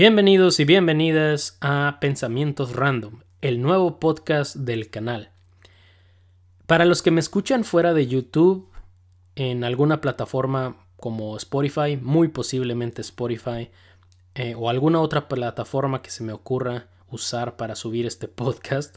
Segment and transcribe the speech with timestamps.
[0.00, 5.30] Bienvenidos y bienvenidas a Pensamientos Random, el nuevo podcast del canal.
[6.66, 8.66] Para los que me escuchan fuera de YouTube,
[9.34, 13.68] en alguna plataforma como Spotify, muy posiblemente Spotify,
[14.34, 18.96] eh, o alguna otra plataforma que se me ocurra usar para subir este podcast,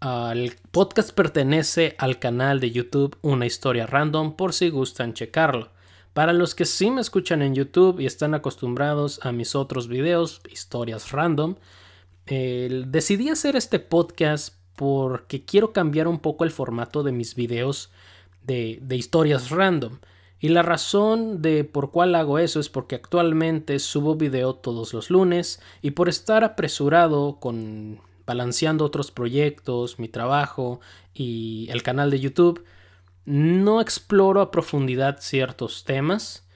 [0.00, 5.72] el podcast pertenece al canal de YouTube Una Historia Random por si gustan checarlo.
[6.18, 10.40] Para los que sí me escuchan en YouTube y están acostumbrados a mis otros videos,
[10.50, 11.54] historias random,
[12.26, 17.92] decidí hacer este podcast porque quiero cambiar un poco el formato de mis videos
[18.42, 20.00] de, de historias random.
[20.40, 25.10] Y la razón de por cuál hago eso es porque actualmente subo video todos los
[25.10, 30.80] lunes y por estar apresurado con balanceando otros proyectos, mi trabajo
[31.14, 32.64] y el canal de YouTube,
[33.28, 36.48] no exploro a profundidad ciertos temas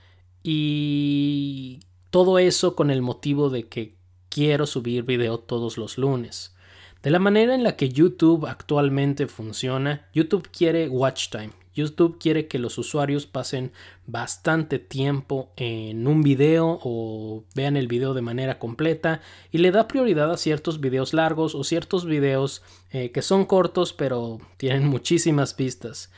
[0.42, 3.94] y todo eso con el motivo de que
[4.30, 6.56] quiero subir video todos los lunes.
[7.02, 11.50] De la manera en la que YouTube actualmente funciona, YouTube quiere watch time.
[11.74, 13.72] YouTube quiere que los usuarios pasen
[14.06, 19.88] bastante tiempo en un video o vean el video de manera completa y le da
[19.88, 25.54] prioridad a ciertos videos largos o ciertos videos eh, que son cortos pero tienen muchísimas
[25.54, 26.10] vistas.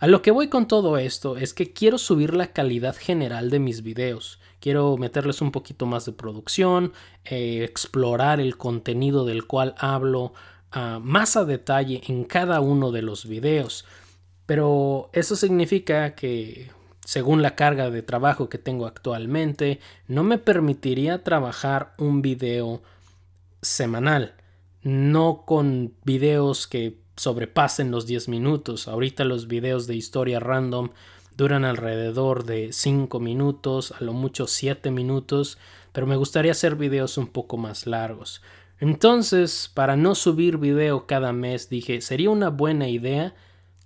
[0.00, 3.58] A lo que voy con todo esto es que quiero subir la calidad general de
[3.58, 4.40] mis videos.
[4.58, 6.94] Quiero meterles un poquito más de producción,
[7.26, 10.32] eh, explorar el contenido del cual hablo
[10.72, 13.84] ah, más a detalle en cada uno de los videos.
[14.46, 16.70] Pero eso significa que,
[17.04, 22.80] según la carga de trabajo que tengo actualmente, no me permitiría trabajar un video
[23.60, 24.32] semanal.
[24.82, 28.88] No con videos que sobrepasen los 10 minutos.
[28.88, 30.88] Ahorita los videos de historia random
[31.36, 35.58] duran alrededor de 5 minutos, a lo mucho 7 minutos,
[35.92, 38.40] pero me gustaría hacer videos un poco más largos.
[38.78, 43.34] Entonces, para no subir video cada mes, dije, sería una buena idea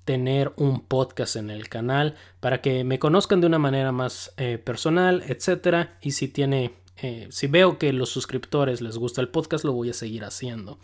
[0.05, 4.58] tener un podcast en el canal para que me conozcan de una manera más eh,
[4.58, 5.98] personal, etcétera.
[6.03, 9.91] Y si tiene, eh, si veo que los suscriptores les gusta el podcast, lo voy
[9.91, 10.79] a seguir haciendo.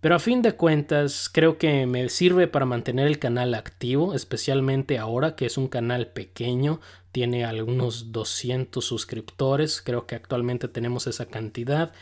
[0.00, 4.98] Pero a fin de cuentas, creo que me sirve para mantener el canal activo, especialmente
[4.98, 6.80] ahora que es un canal pequeño,
[7.12, 11.92] tiene algunos 200 suscriptores, creo que actualmente tenemos esa cantidad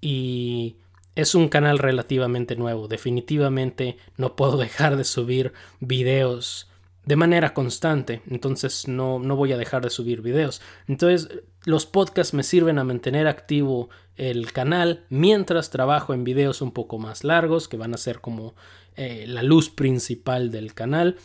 [0.00, 0.76] y
[1.14, 2.88] es un canal relativamente nuevo.
[2.88, 6.71] Definitivamente no puedo dejar de subir videos
[7.04, 8.22] de manera constante.
[8.28, 10.60] Entonces no, no voy a dejar de subir videos.
[10.86, 11.28] Entonces
[11.64, 16.98] los podcasts me sirven a mantener activo el canal mientras trabajo en videos un poco
[16.98, 18.54] más largos que van a ser como
[18.96, 21.16] eh, la luz principal del canal.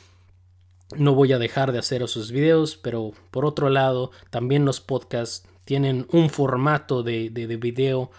[0.95, 5.47] No voy a dejar de hacer esos videos, pero por otro lado también los podcasts
[5.65, 8.09] tienen un formato de, de, de video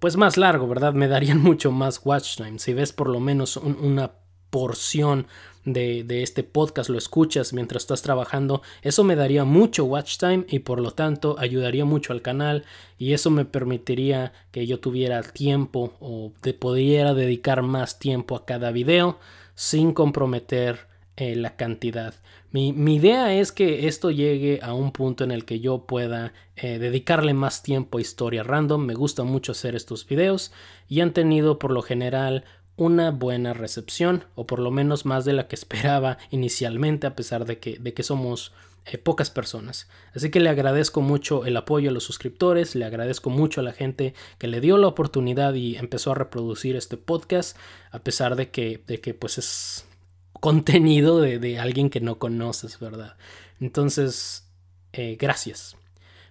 [0.00, 0.92] pues más largo, ¿verdad?
[0.92, 2.58] Me darían mucho más watch time.
[2.58, 4.12] Si ves por lo menos una
[4.50, 5.28] porción
[5.64, 10.60] de, este podcast lo escuchas mientras estás trabajando, eso me daría mucho watch time y
[10.60, 12.64] por lo tanto ayudaría mucho al canal
[12.98, 18.46] y eso me permitiría que yo tuviera tiempo o de, pudiera dedicar más tiempo a
[18.46, 19.18] cada video
[19.54, 22.14] sin comprometer eh, la cantidad.
[22.52, 26.32] Mi, mi, idea es que esto llegue a un punto en el que yo pueda
[26.56, 28.84] eh, dedicarle más tiempo a historia random.
[28.86, 30.50] Me gusta mucho hacer estos videos
[30.88, 32.44] y han tenido por lo general
[32.80, 37.44] una buena recepción o por lo menos más de la que esperaba inicialmente a pesar
[37.44, 38.52] de que, de que somos
[38.86, 39.88] eh, pocas personas.
[40.14, 43.72] Así que le agradezco mucho el apoyo a los suscriptores, le agradezco mucho a la
[43.72, 47.56] gente que le dio la oportunidad y empezó a reproducir este podcast
[47.90, 49.84] a pesar de que, de que pues es
[50.32, 53.16] contenido de, de alguien que no conoces, ¿verdad?
[53.60, 54.48] Entonces,
[54.92, 55.76] eh, gracias.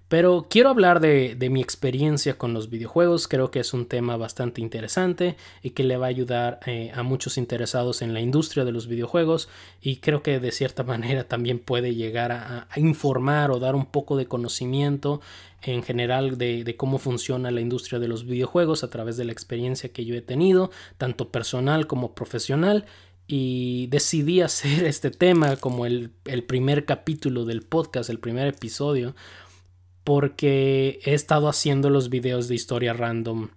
[0.09, 4.59] Pero quiero hablar de, mi experiencia con los videojuegos, creo que es un tema bastante
[4.59, 8.71] interesante y que le va a ayudar eh, a muchos interesados en la industria de
[8.71, 9.49] los videojuegos.
[9.81, 14.17] Y creo que de cierta manera también puede llegar a, informar o dar un poco
[14.17, 15.21] de conocimiento
[15.61, 19.89] en general de, cómo funciona la industria de los videojuegos a través de la experiencia
[19.89, 22.85] que yo he tenido, tanto personal como profesional.
[23.27, 26.09] Y decidí hacer este tema como el,
[26.47, 29.13] primer capítulo del podcast, el primer episodio,
[30.09, 33.49] porque he estado haciendo los videos de historia random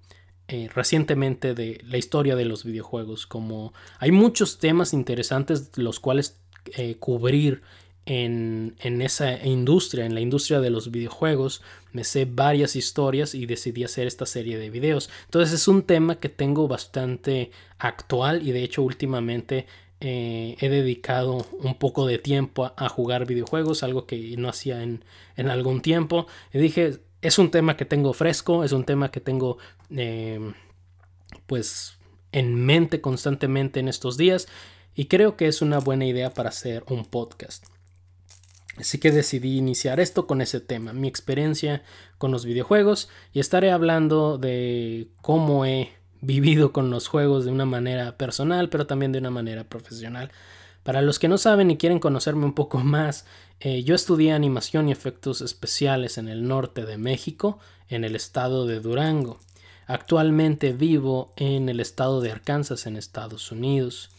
[0.49, 6.43] eh, recientemente de la historia de los videojuegos, como hay muchos temas interesantes los cuales
[6.77, 7.63] eh, cubrir
[8.05, 11.63] en, esa industria, en la industria de los videojuegos.
[11.95, 15.09] Me sé varias historias y decidí hacer esta serie de videos.
[15.25, 19.65] Entonces es un tema que tengo bastante actual y de hecho últimamente
[20.05, 25.05] eh, he dedicado un poco de tiempo a, jugar videojuegos, algo que no hacía en,
[25.37, 26.27] algún tiempo.
[26.53, 29.59] Y dije, es un tema que tengo fresco, es un tema que tengo
[29.91, 30.55] em,
[31.47, 31.99] pues
[32.33, 34.49] en mente constantemente en estos días
[34.97, 37.65] y creo que es una buena idea para hacer un podcast.
[38.77, 41.85] Así que decidí iniciar esto con ese tema, mi experiencia
[42.19, 47.67] con los videojuegos y estaré hablando de cómo he vivido con los juegos de una
[47.67, 50.31] manera personal, pero también de una manera profesional.
[50.85, 53.27] Para los que no saben y quieren conocerme un poco más,
[53.61, 57.59] eh, yo estudié animación y efectos especiales en el norte de México,
[57.89, 59.39] en el estado de Durango.
[59.87, 64.12] Actualmente vivo en el estado de Arkansas, en Estados Unidos.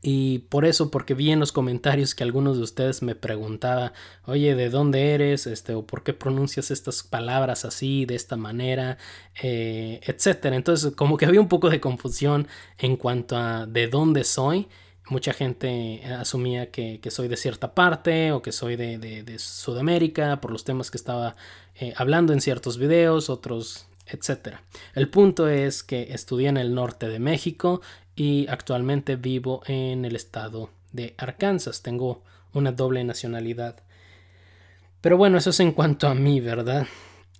[0.00, 3.92] Y por eso, porque vi en los comentarios que algunos de ustedes me preguntaba,
[4.26, 5.48] oye, ¿de dónde eres?
[5.48, 8.98] Este, o por qué pronuncias estas palabras así, de esta manera,
[9.42, 10.54] eh, etcétera.
[10.54, 12.46] Entonces, como que había un poco de confusión
[12.78, 14.68] en cuanto a de dónde soy.
[15.08, 20.64] Mucha gente asumía que, soy de cierta parte o que soy de, Sudamérica por los
[20.64, 21.34] temas que estaba
[21.80, 24.62] eh, hablando en ciertos videos, otros etcétera.
[24.94, 27.80] El punto es que estudié en el norte de México
[28.18, 31.82] y actualmente vivo en el estado de Arkansas.
[31.82, 33.76] Tengo una doble nacionalidad.
[35.00, 36.88] Pero bueno, eso es en cuanto a mí, ¿verdad?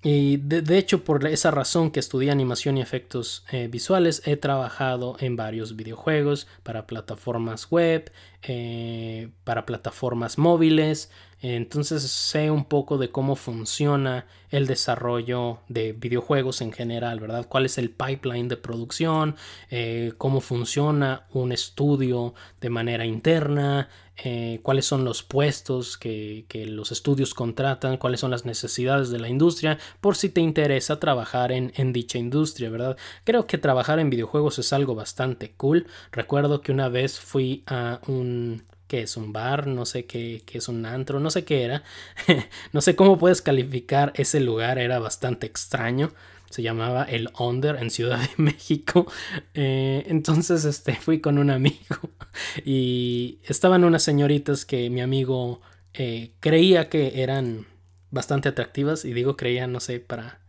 [0.04, 5.16] Y de, hecho, por esa razón que estudié animación y efectos eh, visuales, he trabajado
[5.18, 8.12] en varios videojuegos para plataformas web,
[8.44, 11.10] eh, para plataformas móviles,
[11.40, 17.46] entonces sé un poco de cómo funciona el desarrollo de videojuegos en general, ¿verdad?
[17.48, 19.36] ¿Cuál es el pipeline de producción?
[19.70, 23.88] Eh, ¿Cómo funciona un estudio de manera interna?
[24.16, 27.98] Eh, ¿Cuáles son los puestos que, los estudios contratan?
[27.98, 29.78] ¿Cuáles son las necesidades de la industria?
[30.00, 32.96] Por si te interesa trabajar en, en dicha industria, ¿verdad?
[33.22, 35.86] Creo que trabajar en videojuegos es algo bastante cool.
[36.10, 40.68] Recuerdo que una vez fui a un que es un bar, no sé qué, es
[40.68, 41.84] un antro, no sé qué era.
[42.72, 46.12] no sé cómo puedes calificar ese lugar, era bastante extraño.
[46.50, 49.06] Se llamaba El Under en Ciudad de México.
[49.54, 51.96] Eh, entonces este, fui con un amigo
[52.64, 55.60] y estaban unas señoritas que mi amigo
[55.92, 57.66] eh, creía que eran
[58.10, 59.04] bastante atractivas.
[59.04, 60.40] Y digo creía, no sé, para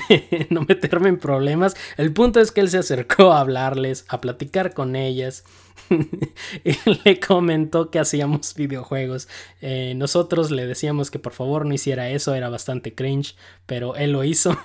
[0.50, 1.76] no meterme en problemas.
[1.96, 5.44] El punto es que él se acercó a hablarles, a platicar con ellas.
[6.64, 9.28] y le comentó que hacíamos videojuegos.
[9.60, 14.12] Eh, nosotros le decíamos que por favor no hiciera eso, era bastante cringe, pero él
[14.12, 14.56] lo hizo.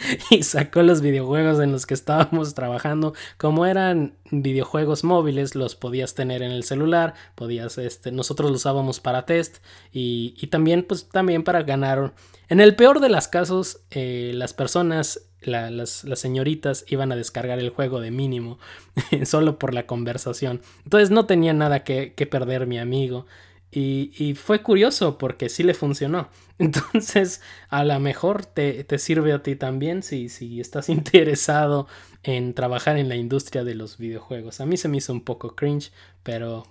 [0.30, 3.14] y sacó los videojuegos en los que estábamos trabajando.
[3.36, 9.00] Como eran videojuegos móviles, los podías tener en el celular, podías, este, nosotros los usábamos
[9.00, 9.58] para test
[9.92, 12.12] y, y también, pues, también para ganar.
[12.52, 17.70] En el peor de los casos, eh, las personas, las, señoritas iban a descargar el
[17.70, 18.58] juego de mínimo,
[19.24, 20.60] solo por la conversación.
[20.84, 23.24] Entonces no tenía nada que, que perder mi amigo.
[23.70, 26.28] Y, fue curioso porque sí le funcionó.
[26.58, 27.40] Entonces,
[27.70, 31.88] a lo mejor te, sirve a ti también si, si, estás interesado
[32.22, 34.60] en trabajar en la industria de los videojuegos.
[34.60, 35.90] A mí se me hizo un poco cringe,
[36.22, 36.66] pero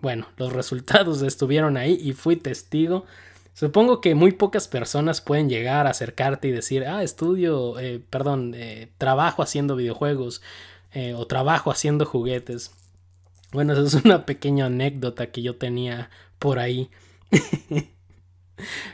[0.00, 3.04] bueno, los resultados estuvieron ahí y fui testigo.
[3.54, 8.52] Supongo que muy pocas personas pueden llegar a acercarte y decir, ah, estudio, eh, perdón,
[8.54, 10.42] eh, trabajo haciendo videojuegos
[10.92, 12.72] eh, o trabajo haciendo juguetes.
[13.52, 16.90] Bueno, esa es una pequeña anécdota que yo tenía por ahí.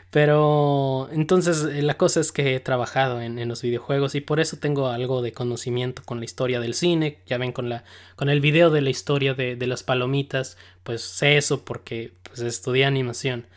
[0.09, 4.57] Pero entonces eh, la cosa es que he trabajado en, los videojuegos y por eso
[4.57, 7.19] tengo algo de conocimiento con la historia del cine.
[7.27, 7.83] Ya ven con, la,
[8.15, 12.85] con el video de la historia de, las palomitas, pues sé eso porque pues, estudié
[12.85, 13.47] animación.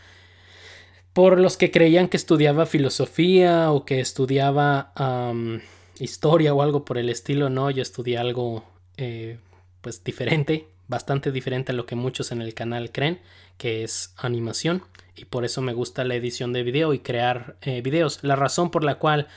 [1.14, 4.92] Por los que creían que estudiaba filosofía o que estudiaba
[5.98, 8.64] historia o algo por el estilo, no, yo estudié algo
[8.98, 9.38] eh,
[9.80, 13.20] pues diferente bastante diferente a lo que muchos en el canal creen,
[13.56, 14.82] que es animación.
[15.16, 18.18] Y por eso me gusta la edición de video y crear eh, videos.
[18.22, 19.28] La razón por la cual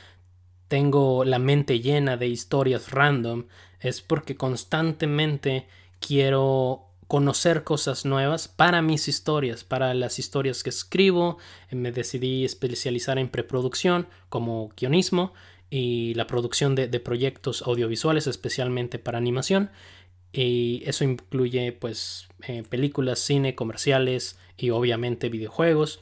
[0.67, 3.45] tengo la mente llena de historias random
[3.79, 5.67] es porque constantemente
[5.99, 11.37] quiero conocer cosas nuevas para mis historias, para las historias que escribo.
[11.71, 15.33] Me decidí especializar en preproducción como guionismo
[15.69, 19.69] y la producción de, proyectos audiovisuales, especialmente para animación
[20.33, 25.99] y eso incluye pues eh, películas, cine, comerciales y obviamente videojuegos.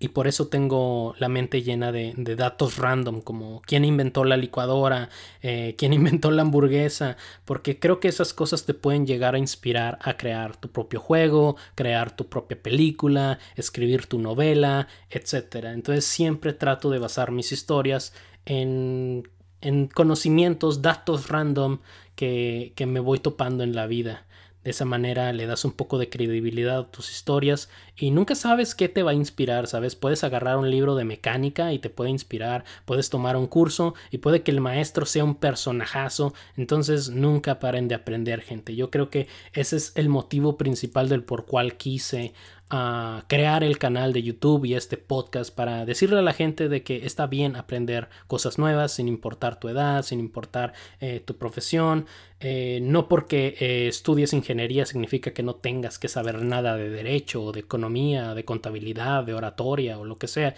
[0.00, 5.08] Y por eso tengo la mente llena de, datos random, como quién inventó la licuadora,
[5.42, 9.98] eh, quién inventó la hamburguesa, porque creo que esas cosas te pueden llegar a inspirar
[10.02, 15.64] a crear tu propio juego, crear tu propia película, escribir tu novela, etc.
[15.64, 18.12] Entonces siempre trato de basar mis historias
[18.46, 19.28] en,
[19.60, 21.80] en conocimientos, datos random
[22.18, 24.26] que, me voy topando en la vida.
[24.68, 28.74] De esa manera le das un poco de credibilidad a tus historias y nunca sabes
[28.74, 29.96] qué te va a inspirar, ¿sabes?
[29.96, 34.18] Puedes agarrar un libro de mecánica y te puede inspirar, puedes tomar un curso y
[34.18, 38.76] puede que el maestro sea un personajazo, entonces nunca paren de aprender gente.
[38.76, 42.34] Yo creo que ese es el motivo principal del por cual quise
[42.70, 46.82] a crear el canal de YouTube y este podcast para decirle a la gente de
[46.82, 52.06] que está bien aprender cosas nuevas sin importar tu edad, sin importar eh, tu profesión.
[52.40, 57.42] Eh, no porque eh, estudies ingeniería significa que no tengas que saber nada de derecho
[57.42, 60.54] o de economía, de contabilidad, de oratoria o lo que sea.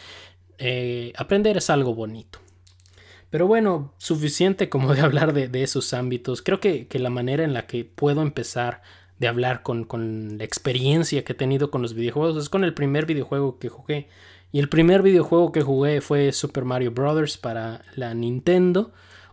[1.16, 2.40] aprender es algo bonito.
[3.30, 6.42] Pero bueno, suficiente como de hablar de, esos ámbitos.
[6.42, 8.82] Creo que, que la manera en la que puedo empezar
[9.20, 12.36] de hablar con, con, la experiencia que he tenido con los videojuegos.
[12.42, 14.08] Es con el primer videojuego que jugué.
[14.50, 17.36] Y el primer videojuego que jugué fue Super Mario Bros.
[17.36, 18.92] para la Nintendo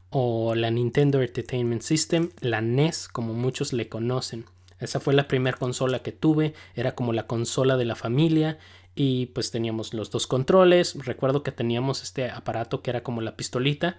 [0.10, 4.46] o la Nintendo Entertainment System, la NES como muchos le conocen.
[4.80, 8.60] Esa fue la primera consola que tuve, era como la consola de la familia
[8.94, 10.96] y pues teníamos los dos controles.
[11.04, 13.98] Recuerdo que teníamos este aparato que era como la pistolita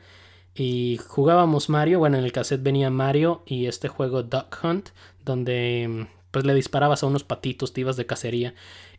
[0.59, 4.89] y jugábamos Mario, bueno, en el cassette venía Mario y este juego Duck Hunt,
[5.25, 8.55] donde pues le disparabas a unos patitos, te ibas de cacería.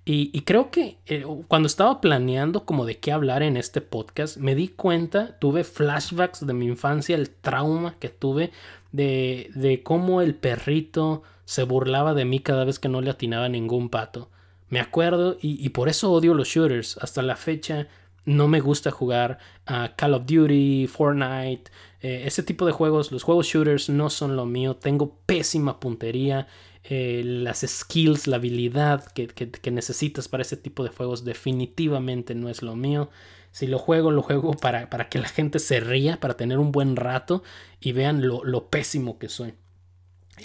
[0.06, 4.56] Y, creo que eh, cuando estaba planeando como de qué hablar en este podcast, me
[4.56, 8.51] di cuenta, tuve flashbacks de mi infancia, el trauma que tuve
[8.92, 13.50] de, de cómo el perrito se burlaba de mí cada vez que no le atinaba
[13.50, 14.30] ningún pato.
[14.70, 16.98] Me acuerdo y, y por eso odio los shooters.
[16.98, 17.88] Hasta la fecha
[18.26, 21.72] no me gusta jugar a Call of Duty, Fortnite,
[22.02, 23.12] eh, ese tipo de juegos.
[23.12, 24.76] Los juegos shooters no son lo mío.
[24.76, 26.48] Tengo pésima puntería.
[26.84, 32.62] Eh, las skills, la habilidad que, necesitas para ese tipo de juegos definitivamente no es
[32.62, 33.10] lo mío.
[33.52, 36.72] Si lo juego, lo juego para, para que la gente se ría, para tener un
[36.72, 37.44] buen rato
[37.80, 39.54] y vean lo pésimo que soy.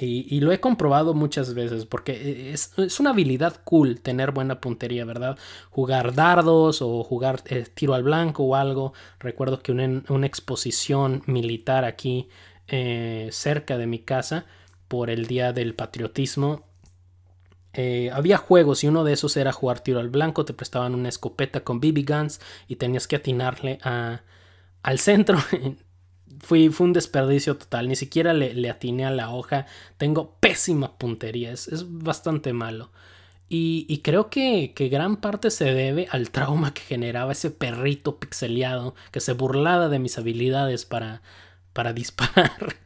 [0.01, 5.39] Y, lo he comprobado muchas veces porque es, una habilidad cool tener buena puntería, ¿verdad?
[5.71, 8.93] Jugar dardos o jugar eh, tiro al blanco o algo.
[9.21, 12.29] Recuerdo que una, una exposición militar aquí
[12.69, 14.47] eh, cerca de mi casa
[14.89, 16.65] por el Día del Patriotismo.
[17.75, 20.45] Eh, había juegos y uno de esos era jugar tiro al blanco.
[20.45, 24.23] Te prestaban una escopeta con BB guns y tenías que atinarle a,
[24.83, 25.39] al centro.
[26.45, 27.89] fue un desperdicio total.
[27.89, 29.67] Ni siquiera le, le, atiné a la hoja.
[29.97, 31.53] Tengo pésima puntería.
[31.53, 32.91] Es, bastante malo.
[33.49, 39.21] Y, creo que, gran parte se debe al trauma que generaba ese perrito pixeleado que
[39.21, 41.23] se burlaba de mis habilidades para,
[41.73, 42.51] para disparar.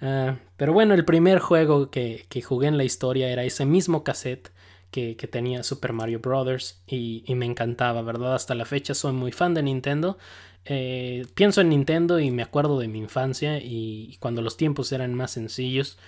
[0.00, 4.50] Ah, pero bueno, el primer juego que, jugué en la historia era ese mismo cassette
[4.90, 6.82] que, tenía Super Mario Bros.
[6.88, 8.34] Y, y, me encantaba, ¿verdad?
[8.34, 10.18] Hasta la fecha soy muy fan de Nintendo.
[10.64, 15.14] Eh, pienso en Nintendo y me acuerdo de mi infancia y, cuando los tiempos eran
[15.14, 15.98] más sencillos.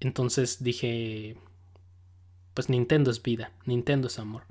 [0.00, 1.36] Entonces dije,
[2.52, 4.42] pues Nintendo es vida, Nintendo es amor.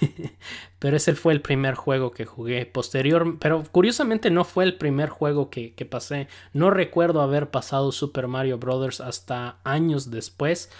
[0.78, 2.66] pero ese fue el primer juego que jugué.
[2.66, 6.28] Posterior, pero curiosamente no fue el primer juego que, que, pasé.
[6.52, 9.00] No recuerdo haber pasado Super Mario Bros.
[9.00, 10.70] hasta años después,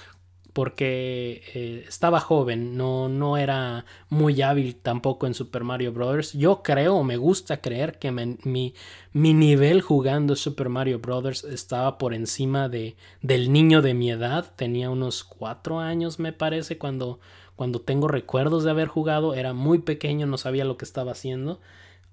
[0.59, 6.33] porque eh, estaba joven, no, no era muy hábil tampoco en Super Mario Bros.
[6.33, 8.75] Yo creo, me gusta creer que mi,
[9.13, 11.45] mi, nivel jugando Super Mario Bros.
[11.45, 14.53] estaba por encima de, del niño de mi edad.
[14.57, 17.21] Tenía unos cuatro años, me parece, cuando,
[17.55, 19.35] cuando tengo recuerdos de haber jugado.
[19.35, 21.61] Era muy pequeño, no sabía lo que estaba haciendo.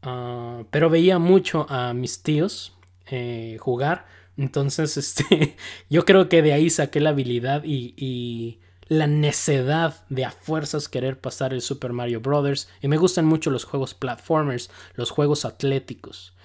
[0.03, 4.05] Ah, pero veía mucho a mis tíos eh, jugar
[4.37, 5.55] entonces, este,
[5.89, 11.19] yo creo que de ahí saqué la habilidad y, la necedad de a fuerzas querer
[11.19, 12.67] pasar el Super Mario Bros.
[12.83, 16.35] Y me gustan mucho los juegos platformers, los juegos atléticos.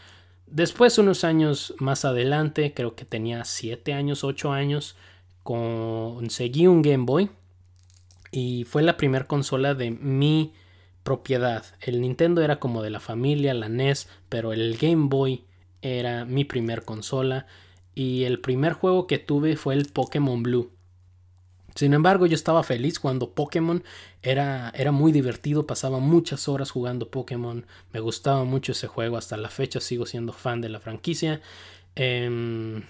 [0.46, 4.96] Después, unos años más adelante, creo que tenía 7 años, 8 años,
[5.42, 7.28] conseguí un Game Boy.
[8.32, 10.54] Y fue la primera consola de mi
[11.02, 11.66] propiedad.
[11.82, 15.44] El Nintendo era como de la familia, la NES, pero el Game Boy
[15.82, 17.46] era mi primer consola
[17.94, 20.70] y el primer juego que tuve fue el Pokémon Blue.
[21.74, 23.82] Sin embargo, yo estaba feliz cuando Pokémon
[24.22, 29.36] era, era muy divertido, pasaba muchas horas jugando Pokémon, me gustaba mucho ese juego, hasta
[29.36, 31.40] la fecha sigo siendo fan de la franquicia.
[31.94, 32.82] Em,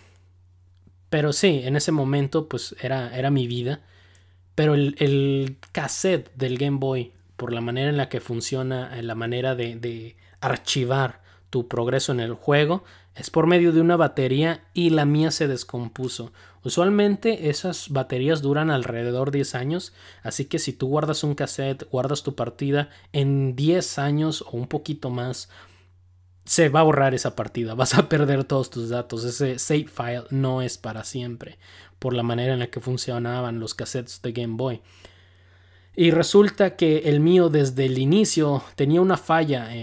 [1.11, 3.81] pero sí, en ese momento pues era, era mi vida.
[4.55, 9.15] Pero el, el, cassette del Game Boy, por la manera en la que funciona, la
[9.15, 11.20] manera de, de archivar
[11.51, 15.49] tu progreso en el juego, es por medio de una batería y la mía se
[15.49, 16.33] descompuso.
[16.63, 19.93] Usualmente esas baterías duran alrededor de 10 años,
[20.23, 24.69] así que si tú guardas un cassette, guardas tu partida, en 10 años o un
[24.69, 25.49] poquito más,
[26.45, 30.25] se va a borrar esa partida, vas a perder todos tus datos, ese save file
[30.31, 31.59] no es para siempre,
[31.99, 34.83] por la manera en la que funcionaban los cassettes de Game Boy.
[35.97, 39.75] Y resulta que el mío desde el inicio tenía una falla,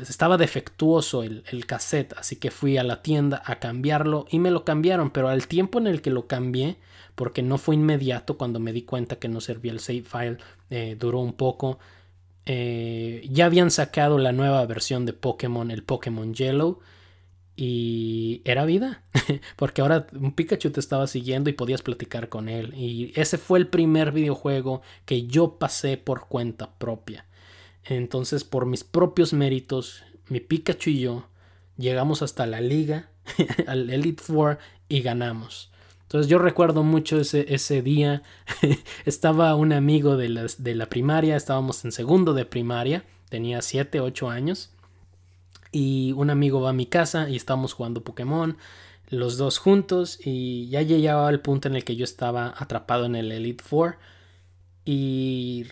[0.00, 4.50] estaba defectuoso el, el, cassette, así que fui a la tienda a cambiarlo y me
[4.50, 6.76] lo cambiaron, pero al tiempo en el que lo cambié,
[7.14, 10.38] porque no fue inmediato cuando me di cuenta que no servía el save file,
[10.70, 11.78] eh, duró un poco,
[12.46, 16.80] eh, ya habían sacado la nueva versión de Pokémon, el Pokémon Yellow,
[17.56, 19.02] y era vida,
[19.56, 22.74] porque ahora un Pikachu te estaba siguiendo y podías platicar con él.
[22.74, 27.26] Y ese fue el primer videojuego que yo pasé por cuenta propia.
[27.84, 31.28] Entonces, por mis propios méritos, mi Pikachu y yo
[31.76, 33.10] llegamos hasta la liga,
[33.66, 34.58] al Elite Four,
[34.88, 35.70] y ganamos.
[36.02, 38.22] Entonces yo recuerdo mucho ese, ese día.
[39.04, 44.30] Estaba un amigo de, de la primaria, estábamos en segundo de primaria, tenía 7, 8
[44.30, 44.73] años
[45.74, 48.56] y un amigo va a mi casa y estamos jugando Pokémon,
[49.08, 53.16] los dos juntos y ya llegaba al punto en el que yo estaba atrapado en
[53.16, 53.98] el Elite Four
[54.84, 55.66] y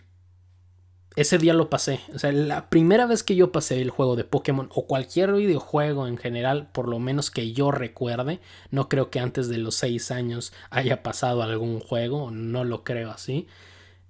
[1.14, 2.00] ese día lo pasé.
[2.14, 6.09] O sea, la primera vez que yo pasé el juego de Pokémon o cualquier videojuego
[6.09, 8.40] en general, por lo menos que yo recuerde,
[8.73, 13.12] no creo que antes de los 6 años haya pasado algún juego, no lo creo
[13.12, 13.47] así.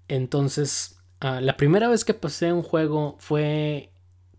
[0.09, 3.92] Entonces, ah, la primera vez que pasé un juego fue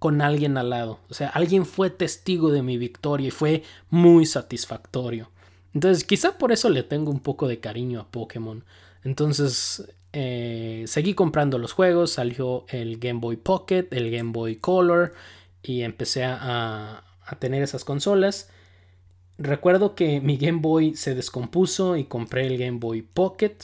[0.04, 1.00] con alguien al lado.
[1.10, 5.32] O sea, alguien fue testigo de mi victoria y fue muy satisfactorio.
[5.74, 8.66] Entonces, quizá por eso le tengo un poco de cariño a Pokémon.
[9.06, 15.14] Entonces, eh, seguí comprando los juegos, salió el Game Boy Pocket, el Game Boy Color
[15.62, 17.06] y empecé a,
[17.40, 18.50] tener esas consolas.
[19.38, 23.56] Recuerdo que mi Game Boy se descompuso y compré el Game Boy Pocket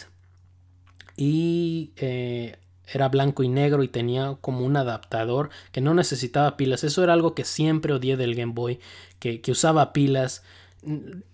[1.18, 2.56] y eh,
[2.92, 6.84] era blanco y negro y tenía como un adaptador que no necesitaba pilas.
[6.84, 8.80] Eso era algo que siempre odié del Game Boy,
[9.20, 10.44] que, usaba pilas.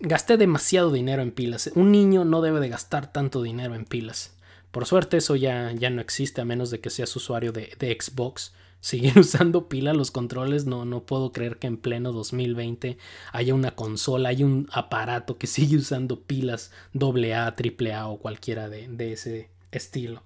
[0.00, 1.70] Gasté demasiado dinero en pilas.
[1.74, 4.34] Un niño no debe de gastar tanto dinero en pilas.
[4.70, 7.96] Por suerte eso ya, ya no existe a menos de que seas usuario de, de
[7.98, 8.52] Xbox.
[8.80, 10.66] Siguen usando pilas los controles.
[10.66, 12.98] No, no puedo creer que en pleno 2020
[13.32, 18.88] haya una consola, hay un aparato que sigue usando pilas AA, AAA o cualquiera de,
[18.88, 20.22] de ese estilo.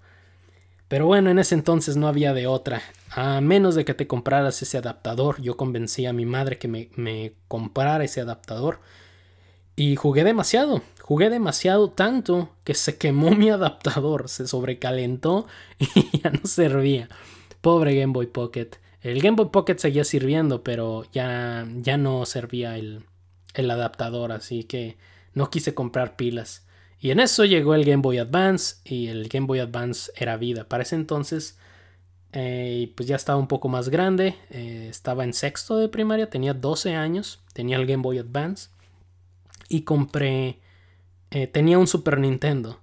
[0.90, 2.83] Pero bueno, en ese entonces no había de otra.
[3.11, 7.33] A menos de que te compraras ese adaptador, yo convencí a mi madre que me,
[7.46, 8.81] comprara ese adaptador.
[9.76, 15.46] Y jugué demasiado, jugué demasiado tanto que se quemó mi adaptador, se sobrecalentó
[15.79, 17.09] y ya no servía.
[17.61, 18.70] Pobre Game Boy Pocket.
[19.00, 23.05] El Game Boy Pocket seguía sirviendo, pero ya, ya no servía el,
[23.55, 24.98] el adaptador, así que
[25.35, 26.66] no quise comprar pilas.
[27.01, 30.69] Y en eso llegó el Game Boy Advance y el Game Boy Advance era vida.
[30.69, 31.57] Para ese entonces,
[32.33, 36.53] eh, pues ya estaba un poco más grande, eh, estaba en sexto de primaria, tenía
[36.53, 38.69] 12 años, tenía el Game Boy Advance
[39.69, 40.59] y compré,
[41.31, 42.80] eh, tenía un Super Nintendo.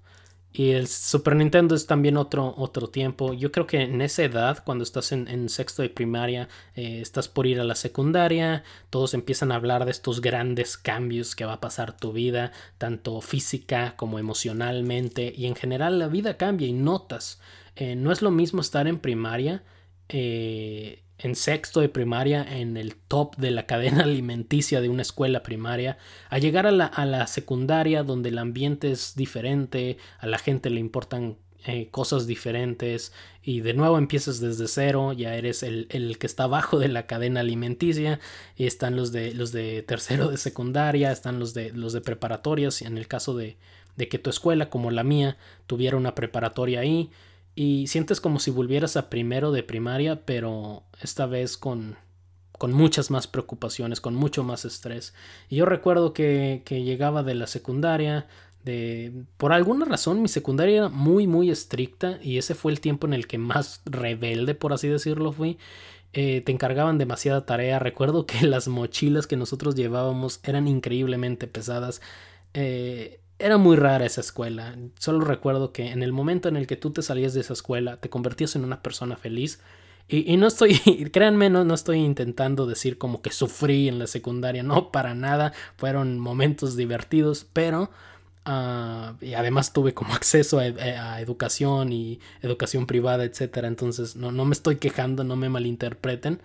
[0.57, 3.35] Y el Super Nintendo es también otro, otro tiempo.
[3.35, 7.45] Yo creo que en esa edad, cuando estás en, sexto de primaria, eh, estás por
[7.45, 11.61] ir a la secundaria, todos empiezan a hablar de estos grandes cambios que va a
[11.61, 17.39] pasar tu vida, tanto física como emocionalmente, y en general la vida cambia y notas.
[17.75, 19.61] Eh, no es lo mismo estar en primaria.
[20.09, 25.43] Eh, en sexto de primaria en el top de la cadena alimenticia de una escuela
[25.43, 25.97] primaria,
[26.30, 31.38] a llegar a la, secundaria donde el ambiente es diferente, a la gente le importan
[31.65, 36.80] eh, cosas diferentes y de nuevo empiezas desde cero, ya eres el, que está abajo
[36.80, 38.19] de la cadena alimenticia
[38.56, 42.82] y están los de, los de tercero de secundaria, están los de, los de preparatorias,
[42.82, 43.58] en el caso de,
[43.97, 47.10] de que tu escuela como la mía tuviera una preparatoria ahí,
[47.57, 51.95] y sientes como si volvieras a primero de primaria, pero esta vez con,
[52.51, 55.15] con muchas más preocupaciones, con mucho más estrés.
[55.49, 58.27] Y yo recuerdo que, que llegaba de la secundaria,
[58.63, 63.07] de, por alguna razón mi secundaria era muy muy estricta y ese fue el tiempo
[63.07, 65.57] en el que más rebelde, por así decirlo, fui.
[66.13, 67.79] Eh, te encargaban demasiada tarea.
[67.79, 72.01] Recuerdo que las mochilas que nosotros llevábamos eran increíblemente pesadas.
[72.53, 74.76] Eh, era muy rara esa escuela.
[75.00, 77.97] Solo recuerdo que en el momento en el que tú te salías de esa escuela,
[77.97, 79.60] te convertías en una persona feliz.
[80.10, 80.76] Y, no estoy,
[81.13, 85.54] créanme, no, no, estoy intentando decir como que sufrí en la secundaria, no, para nada.
[85.78, 87.89] Fueron momentos divertidos, pero...
[88.50, 93.67] Ah, y además tuve como acceso a, educación y educación privada, etcétera.
[93.67, 96.41] Entonces no, no me estoy quejando, no me malinterpreten.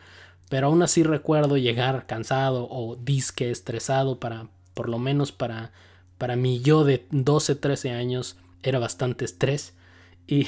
[0.49, 5.73] Pero aún así recuerdo llegar cansado o disque estresado para, por lo menos para
[6.23, 9.75] para mí yo de 12, 13 años era bastante estrés
[10.29, 10.47] y,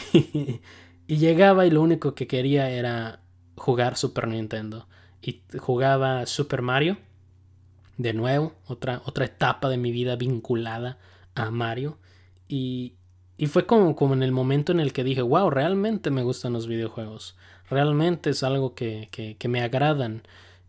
[1.08, 3.18] llegaba y lo único que quería era
[3.56, 4.86] jugar Super Nintendo.
[5.20, 6.96] y jugaba Super Mario.
[7.96, 10.98] De nuevo, otra, otra etapa de mi vida vinculada
[11.34, 11.98] a Mario.
[12.46, 12.94] Y,
[13.36, 16.52] y fue como, como en el momento en el que dije, wow, realmente me gustan
[16.52, 17.34] los videojuegos.
[17.68, 20.22] Realmente es algo que, que, que me agradan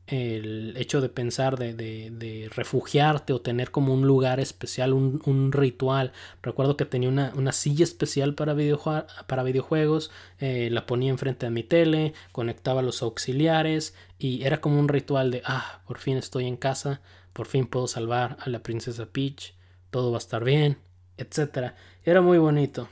[0.07, 6.11] el hecho de pensar de, de, refugiarte o tener como un lugar especial, un, ritual.
[6.43, 8.55] Recuerdo que tenía una, una silla especial para,
[9.25, 14.79] para videojuegos, eh, la ponía enfrente de mi tele, conectaba los auxiliares y era como
[14.79, 17.01] un ritual de, ah, por fin estoy en casa,
[17.33, 19.55] por fin puedo salvar a la princesa Peach,
[19.89, 20.77] todo va a estar bien,
[21.17, 21.73] etc.
[22.03, 22.89] Era muy bonito.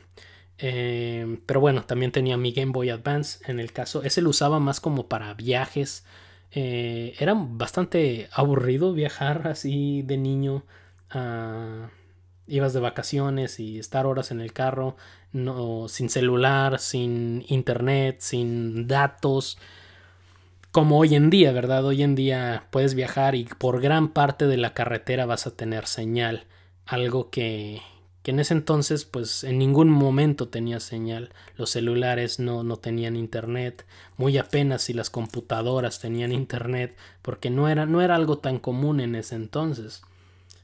[0.58, 4.04] Eh, pero bueno, también tenía mi Game Boy Advance en el caso.
[4.04, 6.06] Ese lo usaba más como para viajes
[6.56, 10.64] eh, era bastante aburrido viajar así de niño.
[12.48, 14.96] ibas de vacaciones y estar horas en el carro,
[15.32, 19.58] no, sin celular, sin internet, sin datos.
[20.72, 21.86] Como hoy en día, ¿verdad?
[21.86, 25.86] Hoy en día puedes viajar y por gran parte de la carretera vas a tener
[25.88, 26.46] señal.
[26.86, 27.82] Algo que,
[28.24, 31.30] que en ese entonces pues en ningún momento tenía señal.
[31.58, 33.86] Los celulares no, no tenían internet,
[34.18, 39.02] muy apenas si las computadoras tenían internet, porque no era, no era algo tan común
[39.02, 40.02] en ese entonces.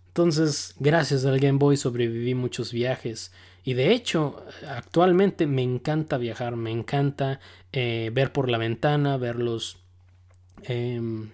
[0.08, 3.32] Entonces, gracias al Game Boy sobreviví muchos viajes.
[3.64, 7.40] Y de hecho, actualmente me encanta viajar, me encanta
[7.74, 9.78] eh, ver por la ventana, ver los,
[10.64, 11.30] em,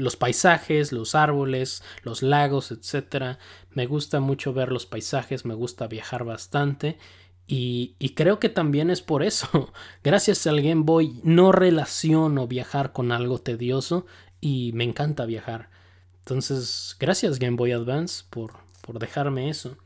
[0.00, 3.38] los paisajes, los árboles, los lagos, etc.
[3.70, 6.98] Me gusta mucho ver los paisajes, me gusta viajar bastante
[7.46, 9.72] y, y, creo que también es por eso.
[10.04, 14.06] Gracias al Game Boy no relaciono viajar con algo tedioso
[14.40, 15.68] y me encanta viajar.
[16.20, 19.76] Entonces, gracias Game Boy Advance por, por dejarme eso.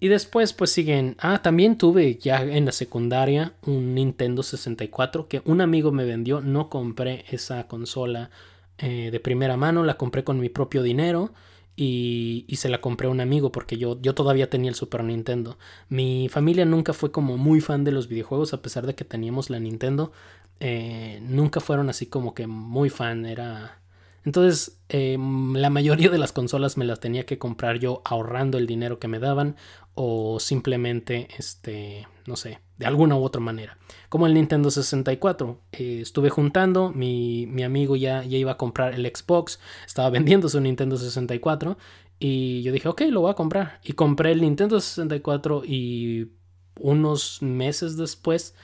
[0.00, 1.16] Y después pues siguen...
[1.18, 6.40] Ah, también tuve ya en la secundaria un Nintendo 64 que un amigo me vendió.
[6.40, 8.30] No compré esa consola
[8.78, 11.32] eh, de primera mano, la compré con mi propio dinero
[11.76, 15.04] y, y, se la compré a un amigo porque yo, yo todavía tenía el Super
[15.04, 15.58] Nintendo.
[15.88, 19.50] Mi familia nunca fue como muy fan de los videojuegos a pesar de que teníamos
[19.50, 20.12] la Nintendo.
[20.60, 23.80] Eh, nunca fueron así como que muy fan, era
[24.24, 28.66] entonces, em, la mayoría de las consolas me las tenía que comprar yo ahorrando el
[28.66, 29.56] dinero que me daban
[29.94, 33.76] o simplemente, este, no sé, de alguna u otra manera.
[34.08, 38.94] Como el Nintendo 64, eh, estuve juntando, mi, mi amigo ya, ya iba a comprar
[38.94, 41.76] el Xbox, estaba vendiendo su Nintendo 64
[42.18, 43.80] y yo dije, ok, lo voy a comprar.
[43.84, 46.32] Y compré el Nintendo 64 y
[46.80, 48.54] unos meses después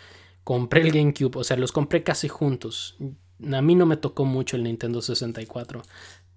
[0.44, 2.96] compré el GameCube, o sea, los compré casi juntos.
[3.52, 5.82] A mí no me tocó mucho el Nintendo 64,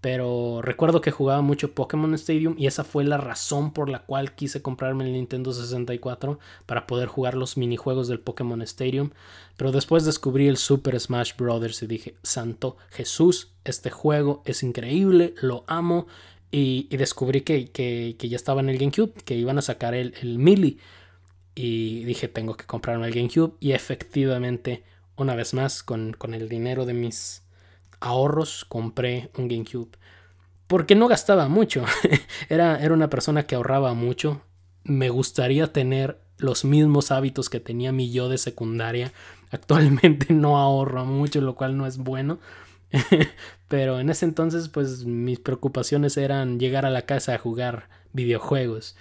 [0.04, 4.36] pero recuerdo que jugaba mucho Pokémon Stadium y esa fue la razón por la cual
[4.36, 9.12] quise comprarme el Nintendo 64 para poder jugar los minijuegos del Pokémon Stadium.
[9.56, 11.82] Pero después descubrí el Super Smash Bros.
[11.84, 16.08] y dije, Santo Jesús, este juego es increíble, lo amo.
[16.52, 20.38] Y, descubrí que, que, ya estaba en el GameCube, que iban a sacar el, el
[20.38, 20.80] Melee.
[21.56, 23.54] Y dije, tengo que comprarme el GameCube.
[23.62, 24.84] Y efectivamente
[25.18, 27.44] una vez más, con, el dinero de mis
[28.00, 29.98] ahorros, compré un GameCube.
[30.68, 31.86] Porque no gastaba mucho.
[32.50, 34.42] era, era una persona que ahorraba mucho.
[34.84, 39.14] Me gustaría tener los mismos hábitos que tenía mi yo de secundaria.
[39.52, 42.40] Actualmente no ahorro mucho, lo cual no es bueno.
[43.68, 48.96] Pero en ese entonces, pues mis preocupaciones eran llegar a la casa a jugar videojuegos.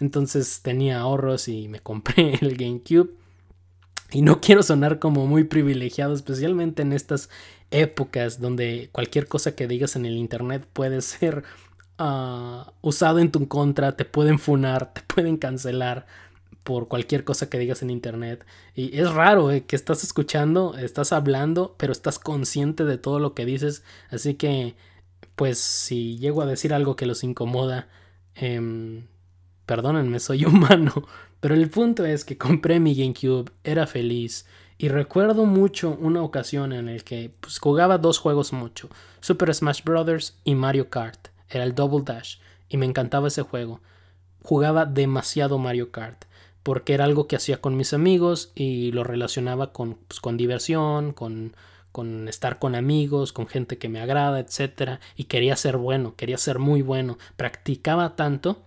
[0.00, 3.21] entonces tenía ahorros y me compré el GameCube.
[4.12, 7.28] Y no quiero sonar como muy privilegiado, especialmente en estas
[7.70, 11.44] épocas donde cualquier cosa que digas en el internet puede ser
[11.98, 16.06] ah, usado en tu contra, te pueden funar, te pueden cancelar
[16.62, 18.44] por cualquier cosa que digas en internet.
[18.74, 23.34] Y es raro eh, que estás escuchando, estás hablando, pero estás consciente de todo lo
[23.34, 23.82] que dices.
[24.10, 24.76] Así que,
[25.34, 27.88] pues, si llego a decir algo que los incomoda,
[28.36, 29.04] eh,
[29.66, 30.92] perdónenme, soy humano.
[31.42, 34.46] Pero el punto es que compré mi GameCube, era feliz.
[34.78, 38.88] Y recuerdo mucho una ocasión en la que pues, jugaba dos juegos mucho.
[39.20, 40.38] Super Smash Bros.
[40.44, 41.30] y Mario Kart.
[41.50, 42.36] Era el Double Dash.
[42.68, 43.80] Y me encantaba ese juego.
[44.44, 46.26] Jugaba demasiado Mario Kart.
[46.62, 51.12] Porque era algo que hacía con mis amigos y lo relacionaba con, pues, con diversión,
[51.12, 51.56] con,
[51.90, 55.00] con estar con amigos, con gente que me agrada, etc.
[55.16, 57.18] Y quería ser bueno, quería ser muy bueno.
[57.34, 58.62] Practicaba tanto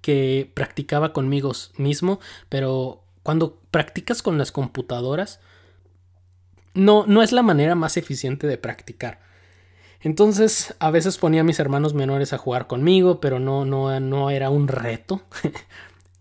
[0.00, 5.40] que practicaba conmigo mismo, pero cuando practicas con las computadoras,
[6.74, 9.20] no, no es la manera más eficiente de practicar.
[10.00, 14.30] Entonces, a veces ponía a mis hermanos menores a jugar conmigo, pero no, no, no
[14.30, 15.22] era un reto.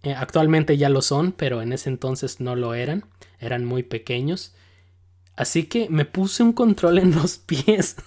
[0.03, 3.03] Eh, actualmente ya lo son, pero en ese entonces no lo eran,
[3.37, 4.55] eran muy pequeños.
[5.35, 7.97] Así que me puse un control en los pies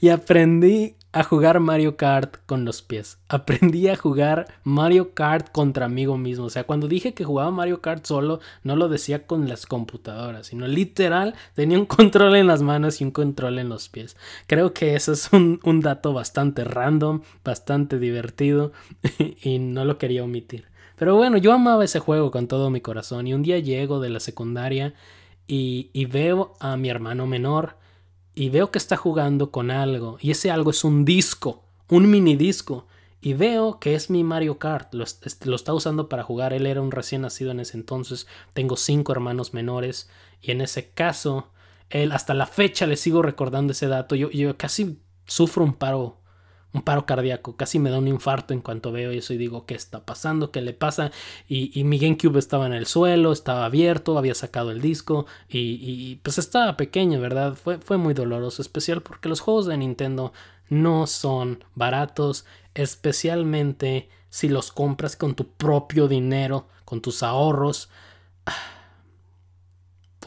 [0.00, 3.18] y aprendí a jugar Mario Kart con los pies.
[3.28, 6.44] Aprendí a jugar Mario Kart contra amigo mismo.
[6.44, 10.48] O sea, cuando dije que jugaba Mario Kart solo, no lo decía con las computadoras,
[10.48, 14.16] sino literal tenía un control en las manos y un control en los pies.
[14.46, 18.72] Creo que eso es un, dato bastante random, bastante divertido
[19.42, 20.66] y no lo quería omitir.
[20.96, 24.10] Pero bueno, yo amaba ese juego con todo mi corazón y un día llego de
[24.10, 24.94] la secundaria
[25.46, 27.74] y veo a mi hermano menor
[28.40, 32.36] y veo que está jugando con algo y ese algo es un disco, un mini
[32.36, 32.86] disco
[33.20, 35.04] y veo que es mi Mario Kart, lo,
[35.44, 39.12] lo, está usando para jugar, él era un recién nacido en ese entonces, tengo cinco
[39.12, 40.08] hermanos menores
[40.40, 41.50] y en ese caso,
[41.90, 46.19] él hasta la fecha le sigo recordando ese dato, yo, yo casi sufro un paro
[46.72, 49.74] un paro cardíaco, casi me da un infarto en cuanto veo eso y digo, ¿qué
[49.74, 50.52] está pasando?
[50.52, 51.10] ¿Qué le pasa?
[51.48, 55.58] Y, y mi GameCube estaba en el suelo, estaba abierto, había sacado el disco y,
[55.80, 57.54] y, pues estaba pequeño, ¿verdad?
[57.54, 60.32] Fue, fue muy doloroso, especial porque los juegos de Nintendo
[60.68, 67.90] no son baratos, especialmente si los compras con tu propio dinero, con tus ahorros.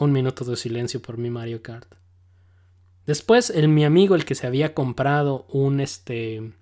[0.00, 2.03] Un minuto de silencio por mi Mario Kart.
[3.06, 6.52] Después, el, mi amigo, el que se había comprado un este.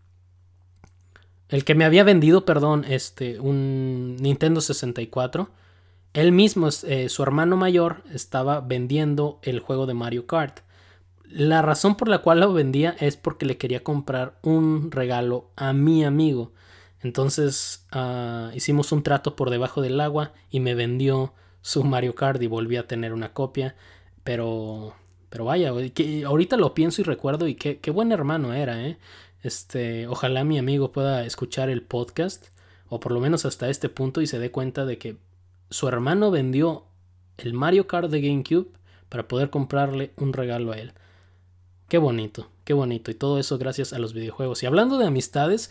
[1.48, 5.50] El que me había vendido, perdón, este, un Nintendo 64.
[6.14, 10.61] Él mismo, eh, su hermano mayor, estaba vendiendo el juego de Mario Kart.
[11.28, 15.72] La razón por la cual lo vendía es porque le quería comprar un regalo a
[15.72, 16.52] mi amigo.
[17.00, 22.40] Entonces uh, hicimos un trato por debajo del agua y me vendió su Mario Kart
[22.42, 23.74] y volví a tener una copia.
[24.24, 24.94] Pero
[25.33, 28.99] pero vaya, que ahorita lo pienso y recuerdo y qué, qué buen hermano era, ¿eh?
[29.42, 32.49] Este, ojalá mi amigo pueda escuchar el podcast,
[32.90, 35.16] o por lo menos hasta este punto, y se dé cuenta de que
[35.71, 36.85] su hermano vendió
[37.38, 38.68] el Mario Kart de GameCube
[39.09, 40.92] para poder comprarle un regalo a él.
[41.88, 43.11] Qué bonito, qué bonito.
[43.11, 44.62] Y todo eso gracias a los videojuegos.
[44.62, 45.71] Y hablando de amistades,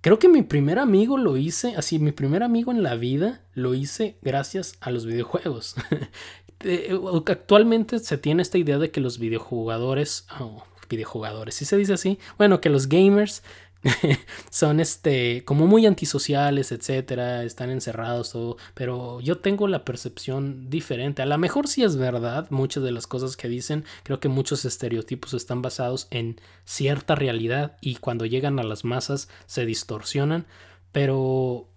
[0.00, 3.74] creo que mi primer amigo lo hice, así, mi primer amigo en la vida lo
[3.74, 5.76] hice gracias a los videojuegos.
[6.62, 10.26] Eh, actualmente se tiene esta idea de que los videojugadores,
[10.88, 13.42] videojugadores, si se dice así, bueno, que los gamers
[14.50, 21.22] son este como muy antisociales, etcétera, están encerrados todo, pero yo tengo la percepción diferente.
[21.22, 24.64] A lo mejor sí es verdad muchas de las cosas que dicen, creo que muchos
[24.64, 30.46] estereotipos están basados en cierta realidad y cuando llegan a las masas se distorsionan,
[30.92, 31.68] pero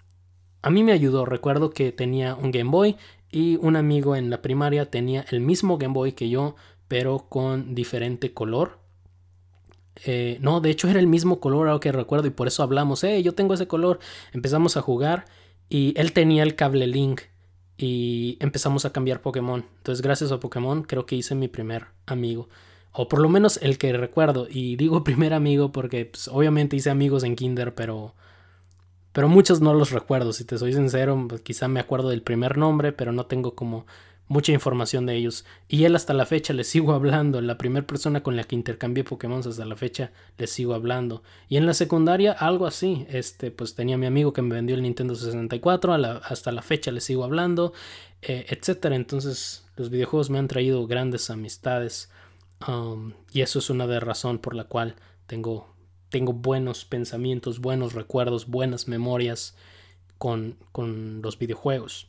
[0.61, 2.97] a mí me ayudó, recuerdo que tenía un Game Boy
[3.33, 6.55] y un amigo en la primaria tenía el mismo Game Boy que yo,
[6.87, 8.79] pero con diferente color.
[10.05, 13.03] Eh, no, de hecho era el mismo color, ahora que recuerdo, y por eso hablamos,
[13.03, 13.99] eh, yo tengo ese color.
[14.33, 15.25] Empezamos a jugar
[15.67, 17.21] y él tenía el cable Link
[17.75, 19.65] y empezamos a cambiar Pokémon.
[19.77, 22.49] Entonces, gracias a Pokémon, creo que hice mi primer amigo.
[22.91, 24.47] O por lo menos el que recuerdo.
[24.47, 28.13] Y digo primer amigo porque pues, obviamente hice amigos en Kinder, pero
[29.13, 32.57] pero muchos no los recuerdo, si te soy sincero, pues, quizá me acuerdo del primer
[32.57, 33.85] nombre, pero no tengo como
[34.27, 35.45] mucha información de ellos.
[35.67, 39.03] Y él hasta la fecha le sigo hablando, la primera persona con la que intercambié
[39.03, 41.23] Pokémon hasta la fecha le sigo hablando.
[41.47, 44.81] Y en la secundaria algo así, este pues tenía mi amigo que me vendió el
[44.81, 47.73] Nintendo 64, hasta la fecha le sigo hablando,
[48.21, 48.95] eh, etcétera.
[48.95, 52.09] Entonces los videojuegos me han traído grandes amistades
[52.67, 54.95] um, y eso es una de razones por la cual
[55.27, 55.72] tengo
[56.13, 59.55] tengo buenos pensamientos, buenos recuerdos, buenas memorias
[60.19, 62.05] con, con los videojuegos.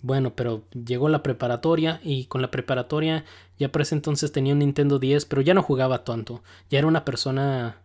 [0.00, 3.24] Bueno, pero llegó la preparatoria y con la preparatoria
[3.58, 6.44] ya por ese entonces tenía un Nintendo 10, pero ya no jugaba tanto.
[6.70, 7.82] Ya era una persona,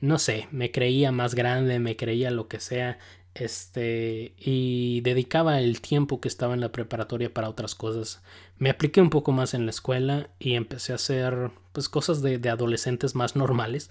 [0.00, 2.98] no sé, me creía más grande, me creía lo que sea,
[3.34, 8.22] este, y dedicaba el tiempo que estaba en la preparatoria para otras cosas.
[8.56, 12.48] Me apliqué un poco más en la escuela y empecé a hacer, pues, cosas de
[12.48, 13.90] adolescentes más normales.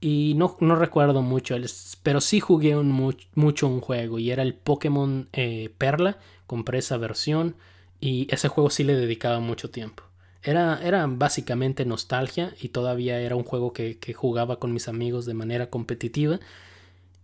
[0.00, 1.56] Y no, no recuerdo mucho,
[2.02, 6.18] pero sí jugué mucho un juego y era el Pokémon eh, Perla.
[6.46, 7.56] Compré esa versión
[8.00, 10.04] y ese juego sí le dedicaba mucho tiempo.
[10.42, 15.26] Era, era básicamente nostalgia y todavía era un juego que, que, jugaba con mis amigos
[15.26, 16.38] de manera competitiva.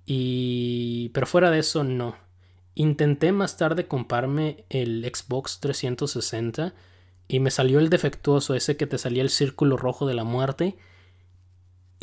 [0.05, 1.11] Y...
[1.15, 2.17] Pero fuera de eso, no.
[2.75, 6.75] Intenté más tarde comprarme el Xbox 360
[7.29, 10.77] y me salió el defectuoso, ese que te salía el círculo rojo de la muerte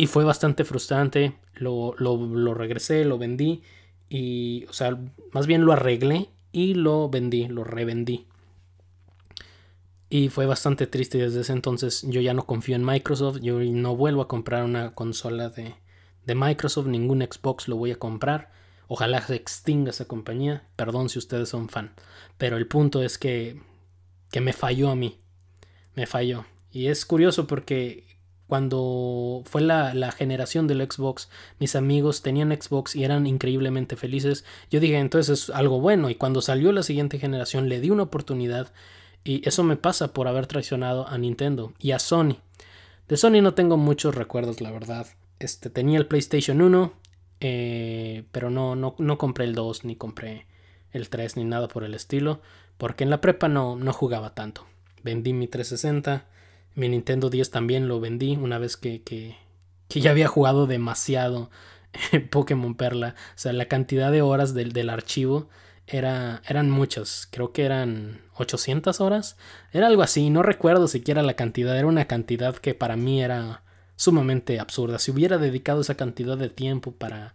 [0.02, 1.38] y fue bastante frustrante.
[1.54, 3.62] Lo, lo, regresé, lo vendí.
[4.10, 5.00] Y, o sea,
[5.32, 8.26] más bien lo arreglé y lo vendí, lo revendí.
[10.10, 12.02] Y fue bastante triste desde ese entonces.
[12.10, 13.42] Yo ya no confío en Microsoft.
[13.42, 15.76] Yo no vuelvo a comprar una consola de,
[16.26, 16.88] de Microsoft.
[16.88, 18.50] Ningún Xbox lo voy a comprar.
[18.88, 20.68] Ojalá se extinga esa compañía.
[20.78, 21.94] Perdón si ustedes son fan.
[22.40, 23.62] Pero el punto es que
[24.32, 25.20] que me falló a mí.
[25.94, 26.44] Me falló.
[26.72, 28.11] Y es curioso porque
[28.52, 34.44] cuando fue la, generación del Xbox, mis amigos tenían Xbox y eran increíblemente felices.
[34.70, 36.10] Yo dije, entonces es algo bueno.
[36.10, 38.74] Y cuando salió la siguiente generación, le di una oportunidad.
[39.24, 42.40] Y eso me pasa por haber traicionado a Nintendo y a Sony.
[43.08, 45.08] De Sony no tengo muchos recuerdos, la verdad.
[45.40, 46.92] Este, tenía el PlayStation 1,
[47.40, 50.46] eh, pero no, no, no compré el 2, ni compré
[50.92, 52.42] el 3, ni nada por el estilo.
[52.78, 54.66] Porque en la prepa no, no jugaba tanto.
[55.04, 56.26] Vendí mi 360
[56.76, 59.38] mi Nintendo 10 también lo vendí una vez que, que,
[59.90, 61.50] ya había jugado demasiado
[62.32, 63.16] Pokémon Perla.
[63.36, 65.50] O sea, la cantidad de horas del, del archivo
[65.88, 67.28] era, eran muchas.
[67.30, 69.38] Creo que eran 800 horas.
[69.74, 70.30] Era algo así.
[70.30, 71.78] No recuerdo siquiera la cantidad.
[71.78, 73.64] Era una cantidad que para mí era
[73.98, 74.98] sumamente absurda.
[75.00, 77.34] Si hubiera dedicado esa cantidad de tiempo para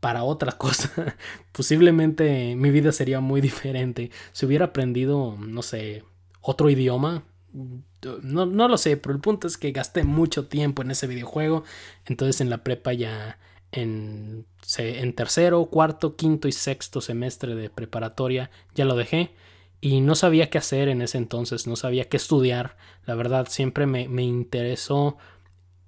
[0.00, 1.16] para otra cosa,
[1.52, 4.10] posiblemente mi vida sería muy diferente.
[4.32, 6.04] Si hubiera aprendido, no sé,
[6.40, 10.90] otro idioma, no, no, lo sé, pero el punto es que gasté mucho tiempo en
[10.90, 11.64] ese videojuego.
[12.06, 13.38] Entonces en la prepa ya
[13.72, 14.46] en,
[14.78, 19.32] en tercero, cuarto, quinto y sexto semestre de preparatoria ya lo dejé.
[19.80, 22.76] Y no sabía qué hacer en ese entonces, no sabía qué estudiar.
[23.06, 25.16] La verdad, siempre me, me interesó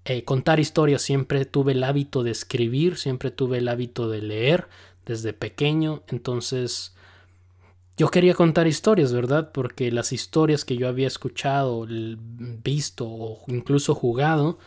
[0.04, 4.68] eh, contar historias, siempre tuve el hábito de escribir, siempre tuve el hábito de leer
[5.04, 6.02] desde pequeño.
[6.08, 6.94] Entonces
[7.96, 9.52] yo quería contar historias, ¿verdad?
[9.52, 14.58] Porque las historias que yo había escuchado, visto o incluso jugado,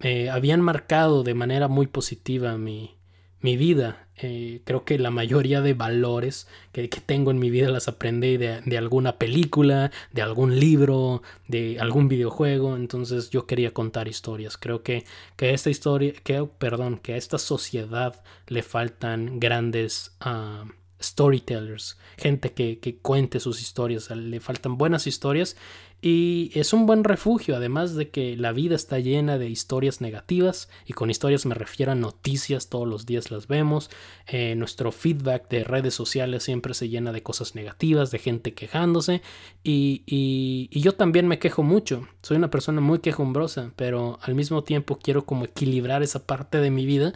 [0.00, 2.96] eh, habían marcado de manera muy positiva mi,
[3.40, 4.08] mi vida.
[4.22, 8.60] Eh, creo que la mayoría de valores que, tengo en mi vida las aprendí de,
[8.60, 12.76] de, alguna película, de algún libro, de algún videojuego.
[12.76, 14.56] Entonces yo quería contar historias.
[14.56, 15.04] Creo que,
[15.36, 20.16] que esta historia, que, perdón, que a esta sociedad le faltan grandes...
[20.20, 20.64] Ah,
[21.00, 25.56] storytellers, gente que, que, cuente sus historias, le faltan buenas historias
[26.02, 30.70] y es un buen refugio, además de que la vida está llena de historias negativas
[30.86, 33.90] y con historias me refiero a noticias, todos los días las vemos,
[34.26, 39.20] eh, nuestro feedback de redes sociales siempre se llena de cosas negativas, de gente quejándose
[39.62, 44.34] y, y, y yo también me quejo mucho, soy una persona muy quejumbrosa, pero al
[44.34, 47.12] mismo tiempo quiero como equilibrar esa parte de mi vida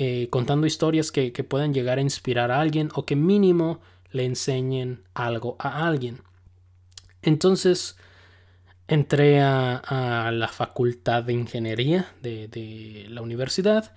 [0.00, 3.80] eh, contando historias que, que puedan llegar a inspirar a alguien o que mínimo
[4.12, 6.20] le enseñen algo a alguien.
[7.20, 7.96] Entonces
[8.86, 13.92] entré a, la facultad de ingeniería de, la universidad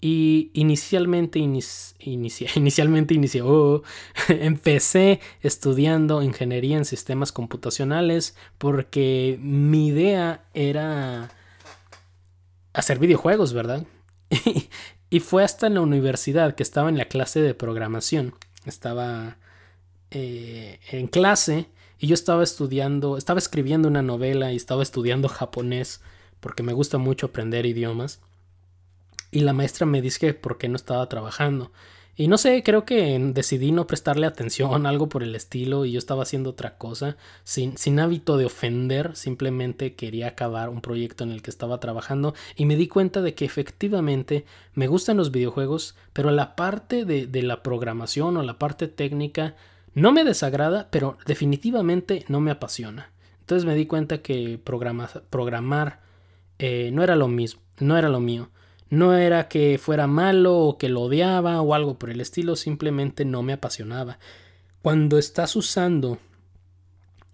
[0.00, 1.38] y inicialmente,
[1.98, 3.82] inicialmente inicié, oh,
[4.28, 11.28] empecé estudiando ingeniería en sistemas computacionales porque mi idea era
[12.72, 13.84] hacer videojuegos, ¿verdad?
[14.46, 14.68] Y
[15.18, 18.34] fue hasta en la universidad que estaba en la clase de programación.
[18.64, 19.38] Estaba
[20.12, 21.66] eh, en clase
[21.98, 26.00] y yo estaba estudiando, estaba escribiendo una novela y estaba estudiando japonés
[26.38, 28.20] porque me gusta mucho aprender idiomas.
[29.32, 31.72] Y la maestra me dice que por qué no estaba trabajando.
[32.20, 35.98] Y no sé, creo que decidí no prestarle atención, algo por el estilo, y yo
[35.98, 41.30] estaba haciendo otra cosa, sin, sin hábito de ofender, simplemente quería acabar un proyecto en
[41.30, 45.96] el que estaba trabajando y me di cuenta de que efectivamente me gustan los videojuegos,
[46.12, 49.56] pero la parte de, de la programación o la parte técnica
[49.94, 53.12] no me desagrada, pero definitivamente no me apasiona.
[53.40, 56.00] Entonces me di cuenta que programar
[56.58, 58.50] eh, no era lo mismo, no era lo mío.
[58.90, 63.24] No era que fuera malo o que lo odiaba o algo por el estilo, simplemente
[63.24, 64.18] no me apasionaba.
[64.82, 66.18] Cuando estás usando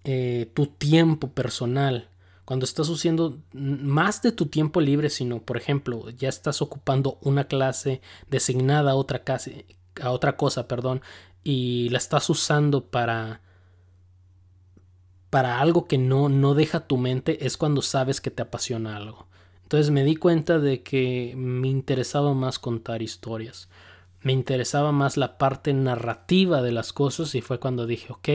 [0.03, 2.09] eh, tu tiempo personal,
[2.45, 7.45] cuando estás usando más de tu tiempo libre, sino, por ejemplo, ya estás ocupando una
[7.45, 9.65] clase designada a otra, clase,
[10.01, 11.01] a otra cosa, perdón,
[11.43, 13.41] y la estás usando para
[15.29, 19.26] para algo que no, no deja tu mente, es cuando sabes que te apasiona algo.
[19.67, 23.67] Entonces me di cuenta de que me interesaba más contar historias.
[24.21, 28.29] Me interesaba más la parte narrativa de las cosas y fue cuando dije, ok,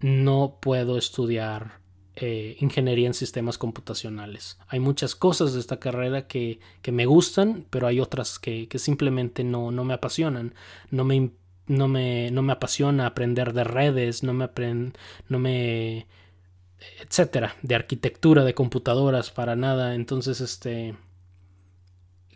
[0.00, 1.78] no puedo estudiar
[2.16, 4.58] eh, ingeniería en sistemas computacionales.
[4.66, 8.80] Hay muchas cosas de esta carrera que, que me gustan, pero hay otras que, que
[8.80, 10.54] simplemente no, no, me apasionan.
[10.90, 11.30] No me,
[11.68, 14.48] no, me, no me apasiona aprender de redes, no me,
[15.28, 16.08] no me
[17.00, 19.94] etcétera, de arquitectura, de computadoras, para nada.
[19.94, 20.96] Entonces, este,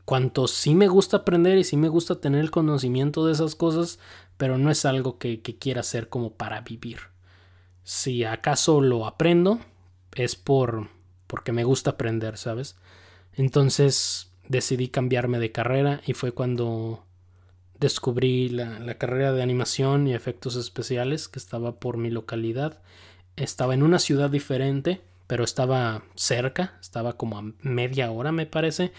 [0.05, 3.99] cuanto sí me gusta aprender y sí me gusta tener el conocimiento de esas cosas,
[4.37, 6.99] pero no es algo que, quiera hacer como para vivir.
[7.83, 9.61] Si acaso lo aprendo,
[10.15, 10.89] es por
[11.27, 12.77] porque me gusta aprender, ¿sabes?
[13.33, 17.05] Entonces decidí cambiarme de carrera y fue cuando
[17.81, 22.81] descubrí la carrera de animación y efectos especiales que estaba por mi localidad
[23.37, 28.93] estaba en una ciudad diferente, pero estaba cerca, estaba como a media hora me parece.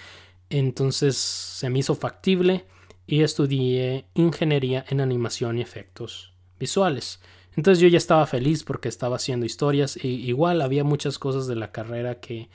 [0.49, 2.65] Entonces se me hizo factible
[3.07, 7.19] y estudié ingeniería en animación y efectos visuales.
[7.55, 11.55] Entonces yo ya estaba feliz porque estaba haciendo historias y igual había muchas cosas de
[11.55, 12.49] la carrera que,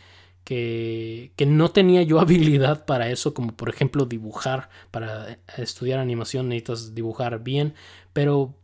[0.45, 4.69] que, que, no tenía yo habilidad para eso, como por ejemplo dibujar.
[4.91, 7.75] Para estudiar animación necesitas dibujar bien,
[8.13, 8.55] pero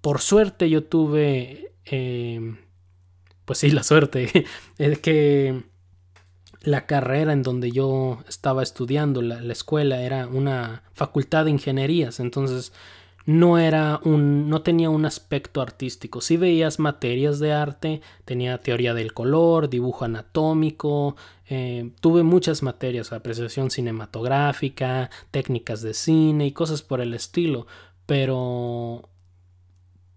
[0.00, 2.56] por suerte yo tuve, eh,
[3.46, 4.44] pues sí, la suerte,
[4.78, 5.64] es que
[6.60, 12.20] la carrera en donde yo estaba estudiando, la, la escuela, era una facultad de ingenierías,
[12.20, 12.72] entonces
[13.26, 16.20] no era un no tenía un aspecto artístico.
[16.20, 21.16] Si veías materias de arte, tenía teoría del color, dibujo anatómico,
[21.48, 27.66] eh, tuve muchas materias, apreciación cinematográfica, técnicas de cine y cosas por el estilo,
[28.06, 29.08] pero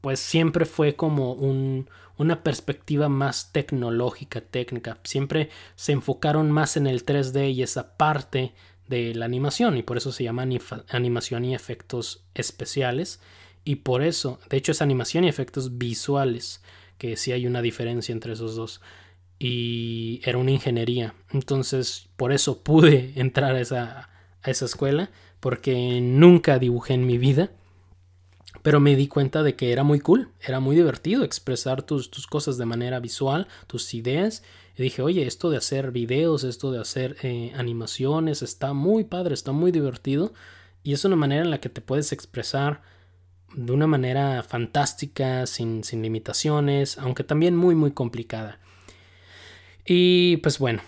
[0.02, 5.00] pues siempre fue como un, una perspectiva más tecnológica, técnica.
[5.04, 8.54] Siempre se enfocaron más en el 3D y esa parte
[8.88, 10.46] de la animación y por eso se llama
[10.90, 13.22] animación y efectos especiales.
[13.64, 16.62] Y por eso, de hecho es animación y efectos visuales,
[16.98, 18.82] que sí hay una diferencia entre esos dos.
[19.40, 24.10] Y era una ingeniería, entonces por eso pude entrar a esa,
[24.42, 25.10] a esa escuela
[25.40, 27.50] porque nunca dibujé en mi vida
[28.70, 32.28] pero me di cuenta de que era muy cool, era muy divertido expresar tus, tus
[32.28, 34.44] cosas de manera visual, tus ideas
[34.78, 39.34] y dije, oye, esto de hacer videos, esto de hacer eh, animaciones, está muy padre,
[39.34, 40.36] está muy divertido.
[40.84, 42.84] Y es una manera en la que te puedes expresar
[43.56, 48.60] de una manera fantástica, sin, sin limitaciones, aunque también muy, muy complicada.
[49.84, 50.84] Y pues bueno,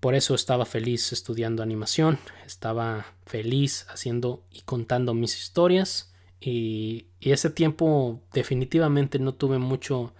[0.00, 6.09] por eso estaba feliz estudiando animación, estaba feliz haciendo y contando mis historias.
[6.40, 10.14] Y, ese tiempo definitivamente no tuve mucho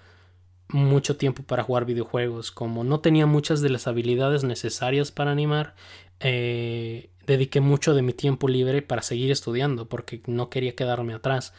[0.69, 2.53] mucho tiempo para jugar videojuegos.
[2.53, 5.75] Como no tenía muchas de las habilidades necesarias para animar,
[6.21, 11.55] eh, dediqué mucho de mi tiempo libre para seguir estudiando porque no quería quedarme atrás.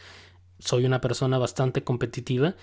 [0.60, 2.54] Soy una persona bastante competitiva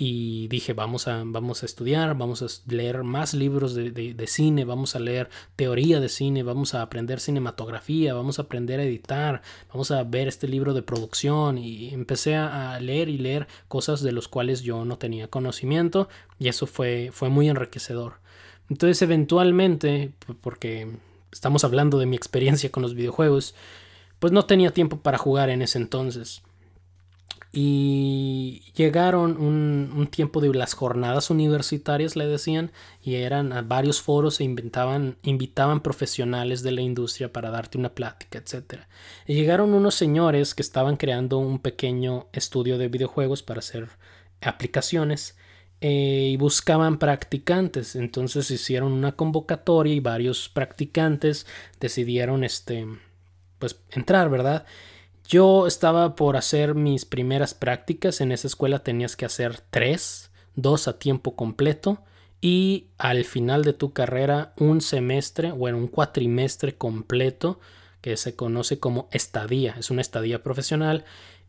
[0.00, 4.64] y dije vamos a, vamos a estudiar, vamos a leer más libros de, de, cine,
[4.64, 9.42] vamos a leer teoría de cine, vamos a aprender cinematografía, vamos a aprender a editar,
[9.72, 14.12] vamos a ver este libro de producción y empecé a leer y leer cosas de
[14.12, 18.20] los cuales yo no tenía conocimiento y eso fue, fue muy enriquecedor.
[18.70, 20.96] Entonces eventualmente, porque
[21.32, 23.56] estamos hablando de mi experiencia con los videojuegos,
[24.20, 26.42] pues no tenía tiempo para jugar en ese entonces.
[27.50, 32.72] Y llegaron un, tiempo de las jornadas universitarias, le decían,
[33.02, 37.94] y eran a varios foros e inventaban, invitaban profesionales de la industria para darte una
[37.94, 38.82] plática, etc.
[39.26, 43.88] Y llegaron unos señores que estaban creando un pequeño estudio de videojuegos para hacer
[44.42, 45.36] aplicaciones
[45.80, 47.96] eh, y buscaban practicantes.
[47.96, 51.46] Entonces hicieron una convocatoria y varios practicantes
[51.80, 52.86] decidieron este,
[53.58, 54.66] pues, entrar, ¿verdad?
[55.28, 58.22] Yo estaba por hacer mis primeras prácticas.
[58.22, 62.02] En esa escuela tenías que hacer tres, dos a tiempo completo
[62.40, 67.60] y al final de tu carrera un semestre, bueno, un cuatrimestre completo
[68.00, 69.74] que se conoce como estadía.
[69.78, 71.04] Es una estadía profesional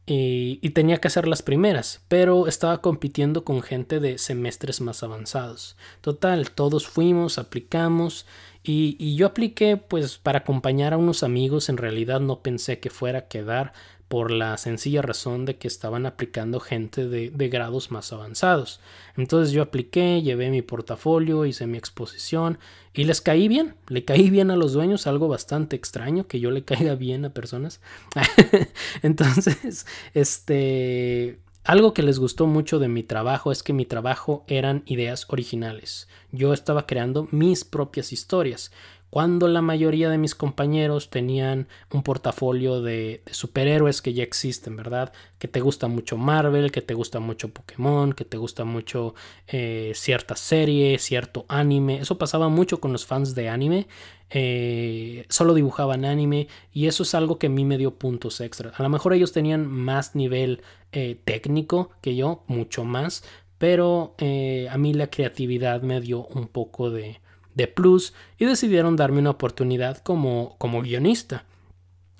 [0.05, 5.03] y, y, tenía que hacer las primeras, pero estaba compitiendo con gente de semestres más
[5.03, 5.77] avanzados.
[6.01, 8.25] Total, todos fuimos, aplicamos
[8.63, 13.19] y, yo apliqué pues para acompañar a unos amigos, en realidad no pensé que fuera
[13.19, 13.73] a quedar
[14.07, 18.79] por la sencilla razón de que estaban aplicando gente de, de, grados más avanzados.
[19.15, 22.57] Entonces yo apliqué, llevé mi portafolio, hice mi exposición
[22.93, 26.49] y les caí bien, le caí bien a los dueños, algo bastante extraño que yo
[26.51, 27.81] le caiga bien a personas.
[29.03, 34.83] Entonces, este, algo que les gustó mucho de mi trabajo es que mi trabajo eran
[34.85, 36.07] ideas originales.
[36.31, 38.71] Yo estaba creando mis propias historias
[39.09, 45.13] cuando la mayoría de mis compañeros tenían un portafolio de, superhéroes que ya existen, ¿verdad?
[45.39, 49.15] Que te gusta mucho Marvel, que te gusta mucho Pokémon, que te gusta mucho
[49.47, 51.99] eh, cierta serie, cierto anime.
[51.99, 53.87] Eso pasaba mucho con los fans de anime.
[54.29, 58.73] Eh, solo dibujaban anime y eso es algo que a mí me dio puntos extra.
[58.77, 63.23] A lo mejor ellos tenían más nivel eh, técnico que yo, mucho más,
[63.57, 67.19] pero a mí la creatividad me dio un poco de
[67.55, 71.45] de plus y decidieron darme una oportunidad como, como guionista.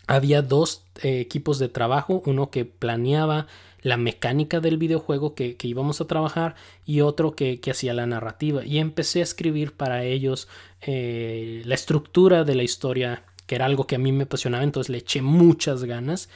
[0.07, 3.47] Había dos eh, equipos de trabajo, uno que planeaba
[3.81, 6.55] la mecánica del videojuego que, íbamos a trabajar
[6.85, 8.65] y otro que, hacía la narrativa.
[8.65, 10.47] Y empecé a escribir para ellos
[10.81, 14.89] eh, la estructura de la historia, que era algo que a mí me apasionaba, entonces
[14.89, 16.29] le eché muchas ganas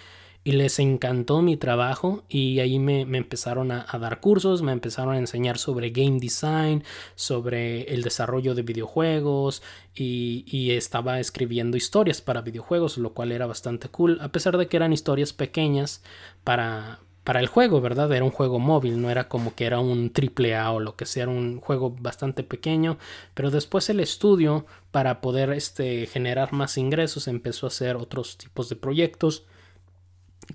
[0.44, 5.18] y les encantó mi trabajo y ahí me, empezaron a, dar cursos, me empezaron a
[5.18, 6.84] enseñar sobre game design,
[7.16, 9.64] sobre el desarrollo de videojuegos
[9.96, 14.78] y, estaba escribiendo historias para videojuegos, lo cual era bastante cool, a pesar de que
[14.78, 16.02] eran historias pequeñas
[16.44, 18.12] para, para el juego, ¿verdad?
[18.12, 21.06] Era un juego móvil, no era como que era un triple A o lo que
[21.06, 22.98] sea, era un juego bastante pequeño,
[23.34, 28.70] pero después el estudio para poder este, generar más ingresos empezó a hacer otros tipos
[28.70, 29.46] de proyectos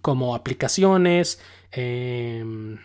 [0.02, 1.40] como aplicaciones,
[1.72, 2.78] em,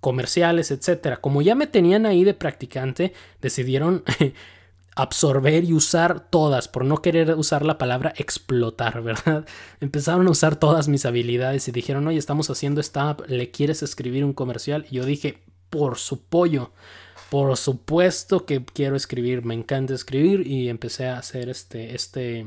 [0.00, 1.20] comerciales, etcétera.
[1.20, 4.02] Como ya me tenían ahí de practicante, decidieron
[4.96, 9.46] absorber y usar todas, por no querer usar la palabra explotar, ¿verdad?
[9.80, 13.82] Empezaron a usar todas mis habilidades y dijeron, oye, estamos haciendo esta app, ¿le quieres
[13.82, 14.86] escribir un comercial?
[14.90, 16.72] Y yo dije, por su pollo,
[17.30, 22.44] por supuesto que quiero escribir, me encanta escribir y empecé a hacer este, este,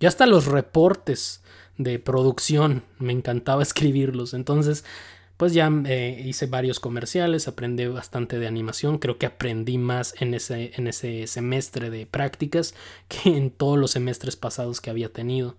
[0.00, 1.42] ya hasta los reportes
[1.82, 4.84] de producción, me encantaba escribirlos, entonces
[5.42, 10.34] pues ya eh, hice varios comerciales, aprendí bastante de animación, creo que aprendí más en
[10.34, 12.76] ese, en ese semestre de prácticas
[13.08, 15.56] que en todos los semestres pasados que había tenido.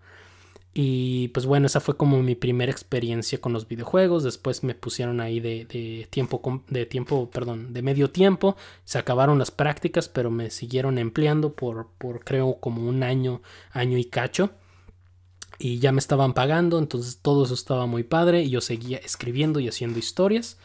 [0.74, 4.24] Y pues bueno, esa fue como mi primera experiencia con los videojuegos.
[4.24, 8.55] Después me pusieron ahí de, de, tiempo, de tiempo, perdón, de medio tiempo.
[8.86, 13.41] Se acabaron las prácticas, pero me siguieron empleando por, por creo como un año,
[13.74, 14.51] año y cacho
[15.60, 19.60] y ya me estaban pagando, entonces todo eso estaba muy padre y yo seguía escribiendo
[19.60, 20.58] y haciendo historias.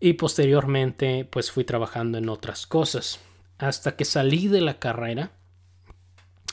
[0.00, 3.20] Y posteriormente pues fui trabajando en otras cosas
[3.58, 5.32] hasta que salí de la carrera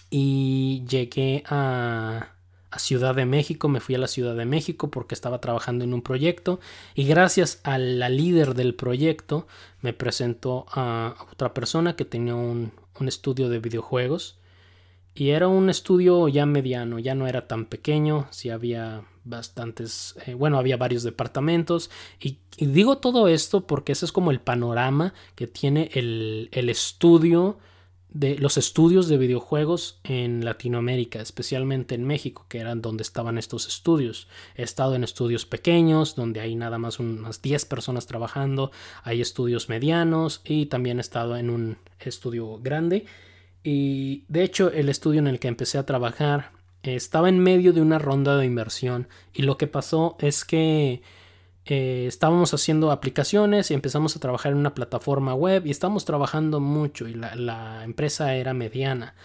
[0.10, 2.30] y llegué a,
[2.72, 5.94] a, Ciudad de México, me fui a la Ciudad de México porque estaba trabajando en
[5.94, 6.60] un proyecto
[6.96, 9.48] y gracias a la líder del proyecto
[9.82, 14.40] me presentó a otra persona que tenía un, un estudio de videojuegos
[15.16, 20.34] y era un estudio ya mediano, ya no era tan pequeño, sí había bastantes, eh,
[20.34, 21.90] bueno, había varios departamentos.
[22.20, 27.58] Y, digo todo esto porque ese es como el panorama que tiene el, el estudio
[28.10, 33.68] de los estudios de videojuegos en Latinoamérica, especialmente en México, que eran donde estaban estos
[33.68, 34.28] estudios.
[34.56, 38.72] He estado en estudios pequeños, donde hay nada más unas 10 personas trabajando,
[39.04, 43.06] hay estudios medianos y también he estado en un estudio grande
[43.66, 46.52] y de hecho el estudio en el que empecé a trabajar
[46.84, 51.02] estaba en medio de una ronda de inversión y lo que pasó es que
[51.66, 56.60] eh, estábamos haciendo aplicaciones y empezamos a trabajar en una plataforma web y estábamos trabajando
[56.60, 59.16] mucho y la empresa era mediana.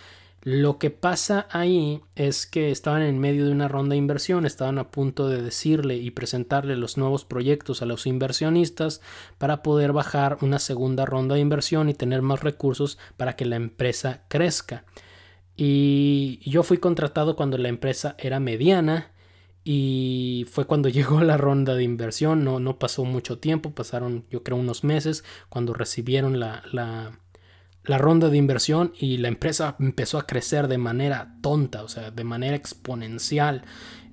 [0.42, 4.78] Lo que pasa ahí es que estaban en medio de una ronda de inversión, estaban
[4.78, 9.02] a punto de decirle y presentarle los nuevos proyectos a los inversionistas
[9.36, 13.56] para poder bajar una segunda ronda de inversión y tener más recursos para que la
[13.56, 14.84] empresa crezca.
[15.58, 19.12] Y yo fui contratado cuando la empresa era mediana
[19.62, 24.42] y fue cuando llegó la ronda de inversión, no, no pasó mucho tiempo, pasaron yo
[24.42, 27.12] creo unos meses cuando recibieron la, la
[27.84, 32.10] la ronda de inversión y la empresa empezó a crecer de manera tonta, o sea,
[32.10, 33.62] de manera exponencial.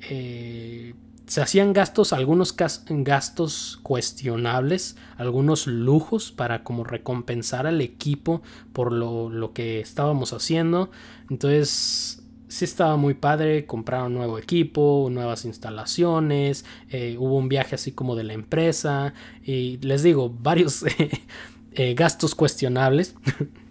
[0.09, 0.93] Eh,
[1.27, 8.41] se hacían gastos, algunos gastos cuestionables, algunos lujos para como recompensar al equipo
[8.71, 10.89] por lo, que estábamos haciendo.
[11.29, 17.91] Entonces, sí estaba muy padre, compraron nuevo equipo, nuevas instalaciones, eh, hubo un viaje así
[17.91, 19.13] como de la empresa
[19.43, 20.85] y les digo, varios
[21.79, 23.13] Eh, gastos cuestionables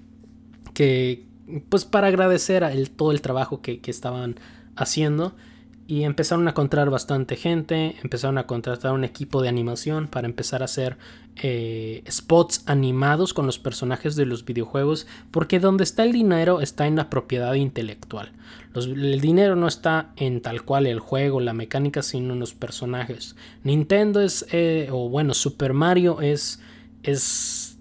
[0.75, 1.27] que
[1.69, 4.39] pues para agradecer a todo el trabajo que, estaban
[4.77, 5.35] haciendo
[5.89, 10.63] y empezaron a encontrar bastante gente, empezaron a contratar un equipo de animación para empezar
[10.63, 10.99] a hacer
[11.35, 16.87] eh, spots animados con los personajes de los videojuegos, porque donde está el dinero está
[16.87, 18.31] en la propiedad intelectual.
[18.77, 23.35] el dinero no está en tal cual el juego, la mecánica, sino en los personajes.
[23.65, 26.61] Nintendo es, eh, o bueno, Super Mario es,
[27.03, 27.76] es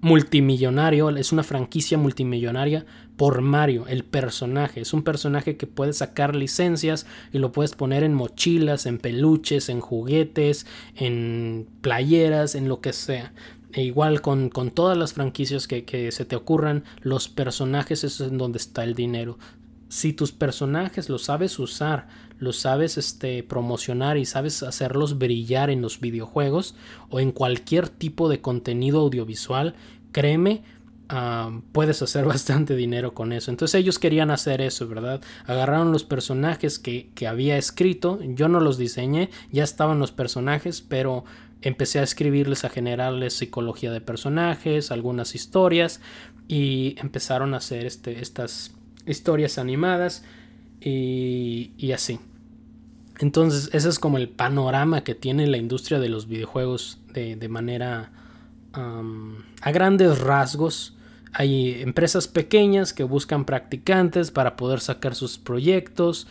[0.00, 2.86] multimillonario, es una franquicia multimillonaria
[3.16, 4.80] por Mario, el personaje.
[4.80, 9.68] Es un personaje que puedes sacar licencias y lo puedes poner en mochilas, en peluches,
[9.68, 13.32] en juguetes, en playeras, en lo que sea.
[13.72, 18.38] E igual con, todas las franquicias que, que, se te ocurran, los personajes es en
[18.38, 19.38] donde está el dinero.
[19.88, 22.06] Si tus personajes los sabes usar,
[22.38, 26.74] los sabes este, promocionar y sabes hacerlos brillar en los videojuegos
[27.10, 29.74] o en cualquier tipo de contenido audiovisual,
[30.12, 30.62] créeme,
[31.72, 33.50] puedes hacer bastante dinero con eso.
[33.50, 35.20] Entonces ellos querían hacer eso, ¿verdad?
[35.46, 40.82] Agarraron los personajes que, que, había escrito, yo no los diseñé, ya estaban los personajes,
[40.82, 41.24] pero
[41.62, 46.00] empecé a escribirles, a generarles psicología de personajes, algunas historias
[46.46, 48.74] y empezaron a hacer este, estas
[49.06, 50.24] historias animadas
[50.80, 52.20] y, así.
[53.18, 57.48] Entonces, ese es como el panorama que tiene la industria de los videojuegos de, de
[57.48, 58.12] manera
[58.72, 60.94] a grandes rasgos.
[61.32, 66.26] Hay empresas pequeñas que buscan practicantes para poder sacar sus proyectos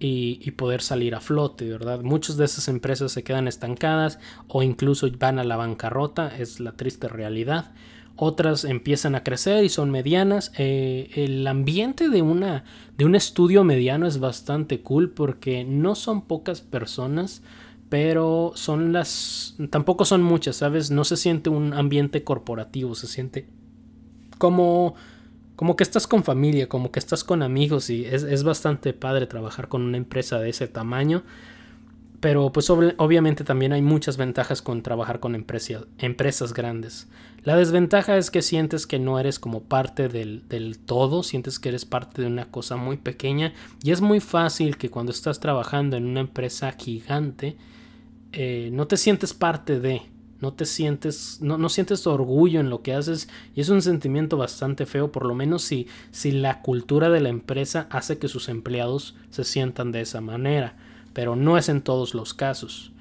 [0.00, 2.00] y, y, poder salir a flote, ¿verdad?
[2.00, 6.72] Muchas de esas empresas se quedan estancadas o incluso van a la bancarrota, es la
[6.72, 7.72] triste realidad
[8.24, 10.52] otras empiezan a crecer y son medianas.
[10.56, 12.62] Eh, el ambiente de, una,
[12.96, 17.42] de un estudio mediano es bastante cool porque no son pocas personas,
[17.88, 19.56] pero son las...
[19.70, 20.92] tampoco son muchas, ¿sabes?
[20.92, 23.48] No se siente un ambiente corporativo, se siente
[24.38, 24.94] como...
[25.56, 29.26] Como que estás con familia, como que estás con amigos y es, es bastante padre
[29.26, 31.22] trabajar con una empresa de ese tamaño
[32.22, 37.08] pero pues obviamente también hay muchas ventajas con trabajar con empresas grandes.
[37.44, 41.84] La desventaja es que sientes que no eres como parte del, todo, sientes que eres
[41.84, 46.06] parte de una cosa muy pequeña y es muy fácil que cuando estás trabajando en
[46.06, 47.56] una empresa gigante
[48.32, 50.02] eh, no te sientes parte de,
[50.40, 54.36] no te sientes, no, no, sientes orgullo en lo que haces y es un sentimiento
[54.36, 58.48] bastante feo, por lo menos si, si la cultura de la empresa hace que sus
[58.48, 60.76] empleados se sientan de esa manera
[61.12, 62.92] pero no es en todos los casos.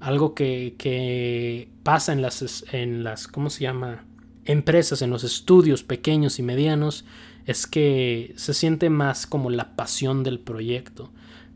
[0.00, 4.04] Algo que, pasa en las, en las, ¿cómo se llama?
[4.44, 7.04] Empresas, en los estudios pequeños y medianos,
[7.46, 11.10] es que se siente más como la pasión del proyecto.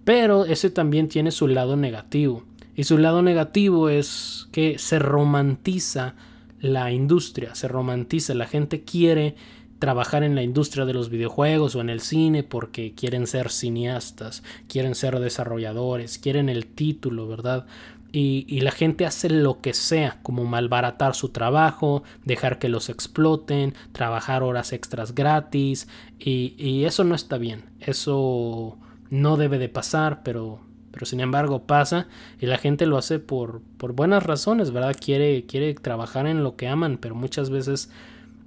[0.05, 2.45] Pero ese también tiene su lado negativo.
[2.76, 6.14] Y su lado negativo es que se romantiza
[6.61, 9.36] la industria, se romantiza, la gente quiere
[9.78, 14.42] trabajar en la industria de los videojuegos o en el cine porque quieren ser cineastas,
[14.66, 17.66] quieren ser desarrolladores, quieren el título, ¿verdad?
[18.17, 23.75] Y, la gente hace lo que sea, como malbaratar su trabajo, dejar que los exploten,
[23.91, 25.89] trabajar horas extras gratis,
[26.21, 28.79] y, y eso no está bien, eso
[29.11, 30.61] no debe de pasar, pero,
[30.93, 32.07] pero sin embargo pasa,
[32.39, 34.95] y la gente lo hace por, por buenas razones, ¿verdad?
[34.97, 37.91] Quiere, quiere trabajar en lo que aman, pero muchas veces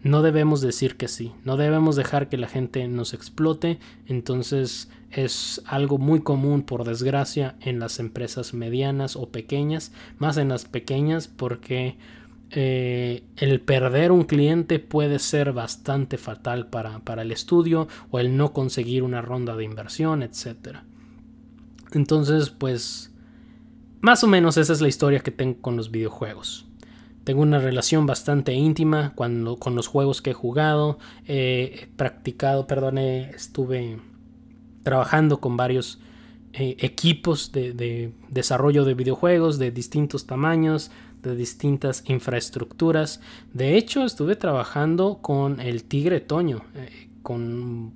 [0.02, 5.62] no debemos decir que sí, no debemos dejar que la gente nos explote, entonces es
[5.66, 11.28] algo muy común por desgracia en las empresas medianas o pequeñas, más en las pequeñas
[11.28, 11.98] porque
[12.52, 18.38] eh, el perder un cliente puede ser bastante fatal para, para el estudio o el
[18.38, 20.78] no conseguir una ronda de inversión, etc.
[21.94, 23.14] Entonces, pues,
[24.02, 26.66] más o menos esa es la historia que tengo con los videojuegos.
[27.24, 30.98] Tengo una relación bastante íntima cuando, con los juegos que he jugado.
[31.26, 34.00] he practicado, perdón, estuve
[34.88, 36.00] trabajando con varios
[36.54, 43.20] eh, equipos de, desarrollo de videojuegos de distintos tamaños, de distintas infraestructuras.
[43.52, 47.92] De hecho, estuve trabajando con el Tigre Toño, eh, con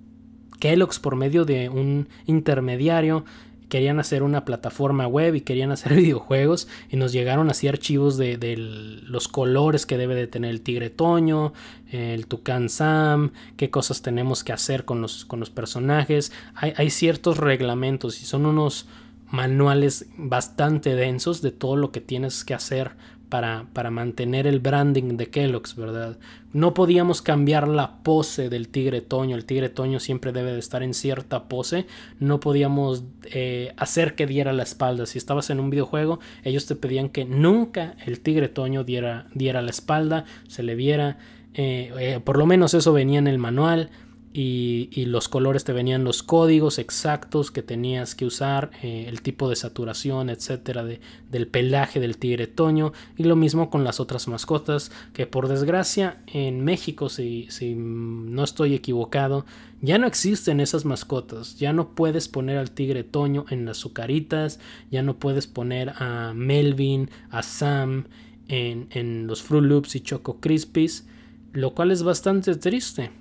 [0.60, 3.24] Kellogg's por medio de un intermediario
[3.72, 8.38] querían hacer una plataforma web y querían hacer videojuegos y nos llegaron así archivos de,
[8.58, 11.54] los colores que debe de tener el tigre Toño,
[11.90, 16.34] el Tucán Sam, qué cosas tenemos que hacer con los, personajes.
[16.54, 18.88] Hay ciertos reglamentos y son unos
[19.30, 22.92] manuales bastante densos de todo lo que tienes que hacer
[23.32, 26.18] para, para, mantener el branding de Kellogg's, ¿verdad?
[26.52, 29.38] No podíamos cambiar la pose del tigre Toño.
[29.38, 31.88] El tigre Toño siempre debe de estar en cierta pose.
[32.20, 35.06] No podíamos eh, hacer que diera la espalda.
[35.06, 39.62] Si estabas en un videojuego, ellos te pedían que nunca el tigre Toño diera, diera
[39.62, 41.18] la espalda, se le viera.
[41.54, 43.92] Eh, eh, por lo menos eso venía en el manual
[44.34, 49.50] y, los colores te venían los códigos exactos que tenías que usar, eh, el tipo
[49.50, 54.28] de saturación, etcétera, de, del pelaje del tigre toño y lo mismo con las otras
[54.28, 59.46] mascotas que por desgracia en México, si, si no estoy equivocado,
[59.82, 64.60] ya no existen esas mascotas, ya no puedes poner al tigre toño en las azucaritas,
[64.92, 68.06] ya no puedes poner a Melvin, a Sam
[68.48, 71.08] en, en los Fruit Loops y Choco Crispies,
[71.52, 73.12] lo cual es bastante triste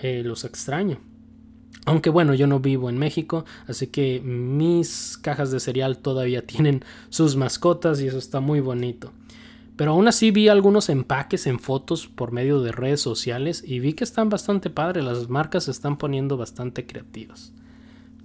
[0.00, 1.00] eh, los extraño.
[1.86, 6.84] Aunque bueno, yo no vivo en México, así que mis cajas de cereal todavía tienen
[7.08, 9.12] sus mascotas y eso está muy bonito.
[9.76, 13.92] Pero aún así vi algunos empaques en fotos por medio de redes sociales y vi
[13.92, 17.52] que están bastante padres, las marcas se están poniendo bastante creativas.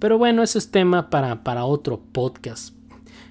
[0.00, 2.74] Pero bueno, ese es tema para, para otro podcast.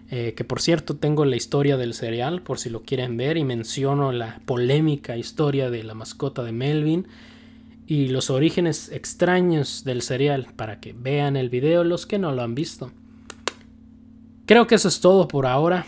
[0.09, 3.43] Eh, que por cierto tengo la historia del cereal por si lo quieren ver y
[3.43, 7.07] menciono la polémica historia de la mascota de Melvin
[7.85, 12.41] y los orígenes extraños del cereal para que vean el video los que no lo
[12.41, 12.91] han visto.
[14.45, 15.85] Creo que eso es todo por ahora.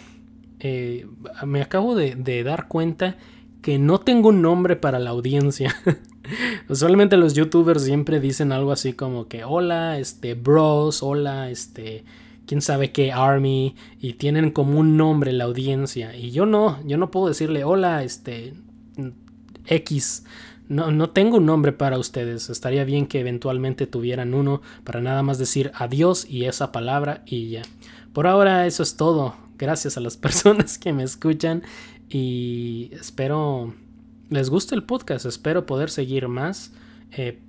[0.60, 1.08] Eh,
[1.46, 3.18] me acabo de, dar cuenta
[3.62, 5.76] que no tengo un nombre para la audiencia.
[6.70, 12.04] Usualmente los youtubers siempre dicen algo así como que hola, este bros, hola, este
[12.46, 16.98] quién sabe qué Army y tienen como un nombre la audiencia y yo no, yo
[16.98, 18.54] no puedo decirle hola, este
[19.68, 20.26] X.
[20.68, 22.50] No, no tengo un nombre para ustedes.
[22.50, 27.50] Estaría bien que eventualmente tuvieran uno para nada más decir adiós y esa palabra y
[27.50, 27.62] ya.
[28.14, 29.36] Por ahora eso es todo.
[29.58, 31.64] Gracias a las personas que me escuchan
[32.10, 33.74] y espero
[34.30, 35.26] les guste el podcast.
[35.26, 36.74] Espero poder seguir más,
[37.12, 37.40] eh,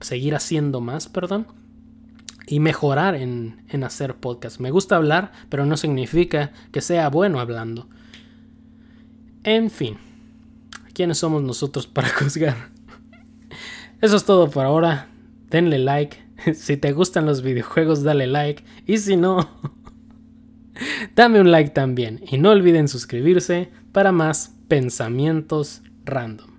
[0.00, 1.46] seguir haciendo más, perdón
[2.46, 4.60] y mejorar en, en hacer podcast.
[4.60, 7.88] Me gusta hablar, pero no significa que sea bueno hablando.
[9.42, 9.98] En fin,
[10.96, 12.70] ¿quiénes somos nosotros para juzgar?
[14.00, 15.08] Eso es todo por ahora.
[15.50, 16.24] Denle like.
[16.54, 18.64] Si te gustan los videojuegos, dale like.
[18.86, 19.48] Y si no,
[21.14, 22.22] dame un like también.
[22.30, 26.55] Y no olviden suscribirse para más pensamientos random.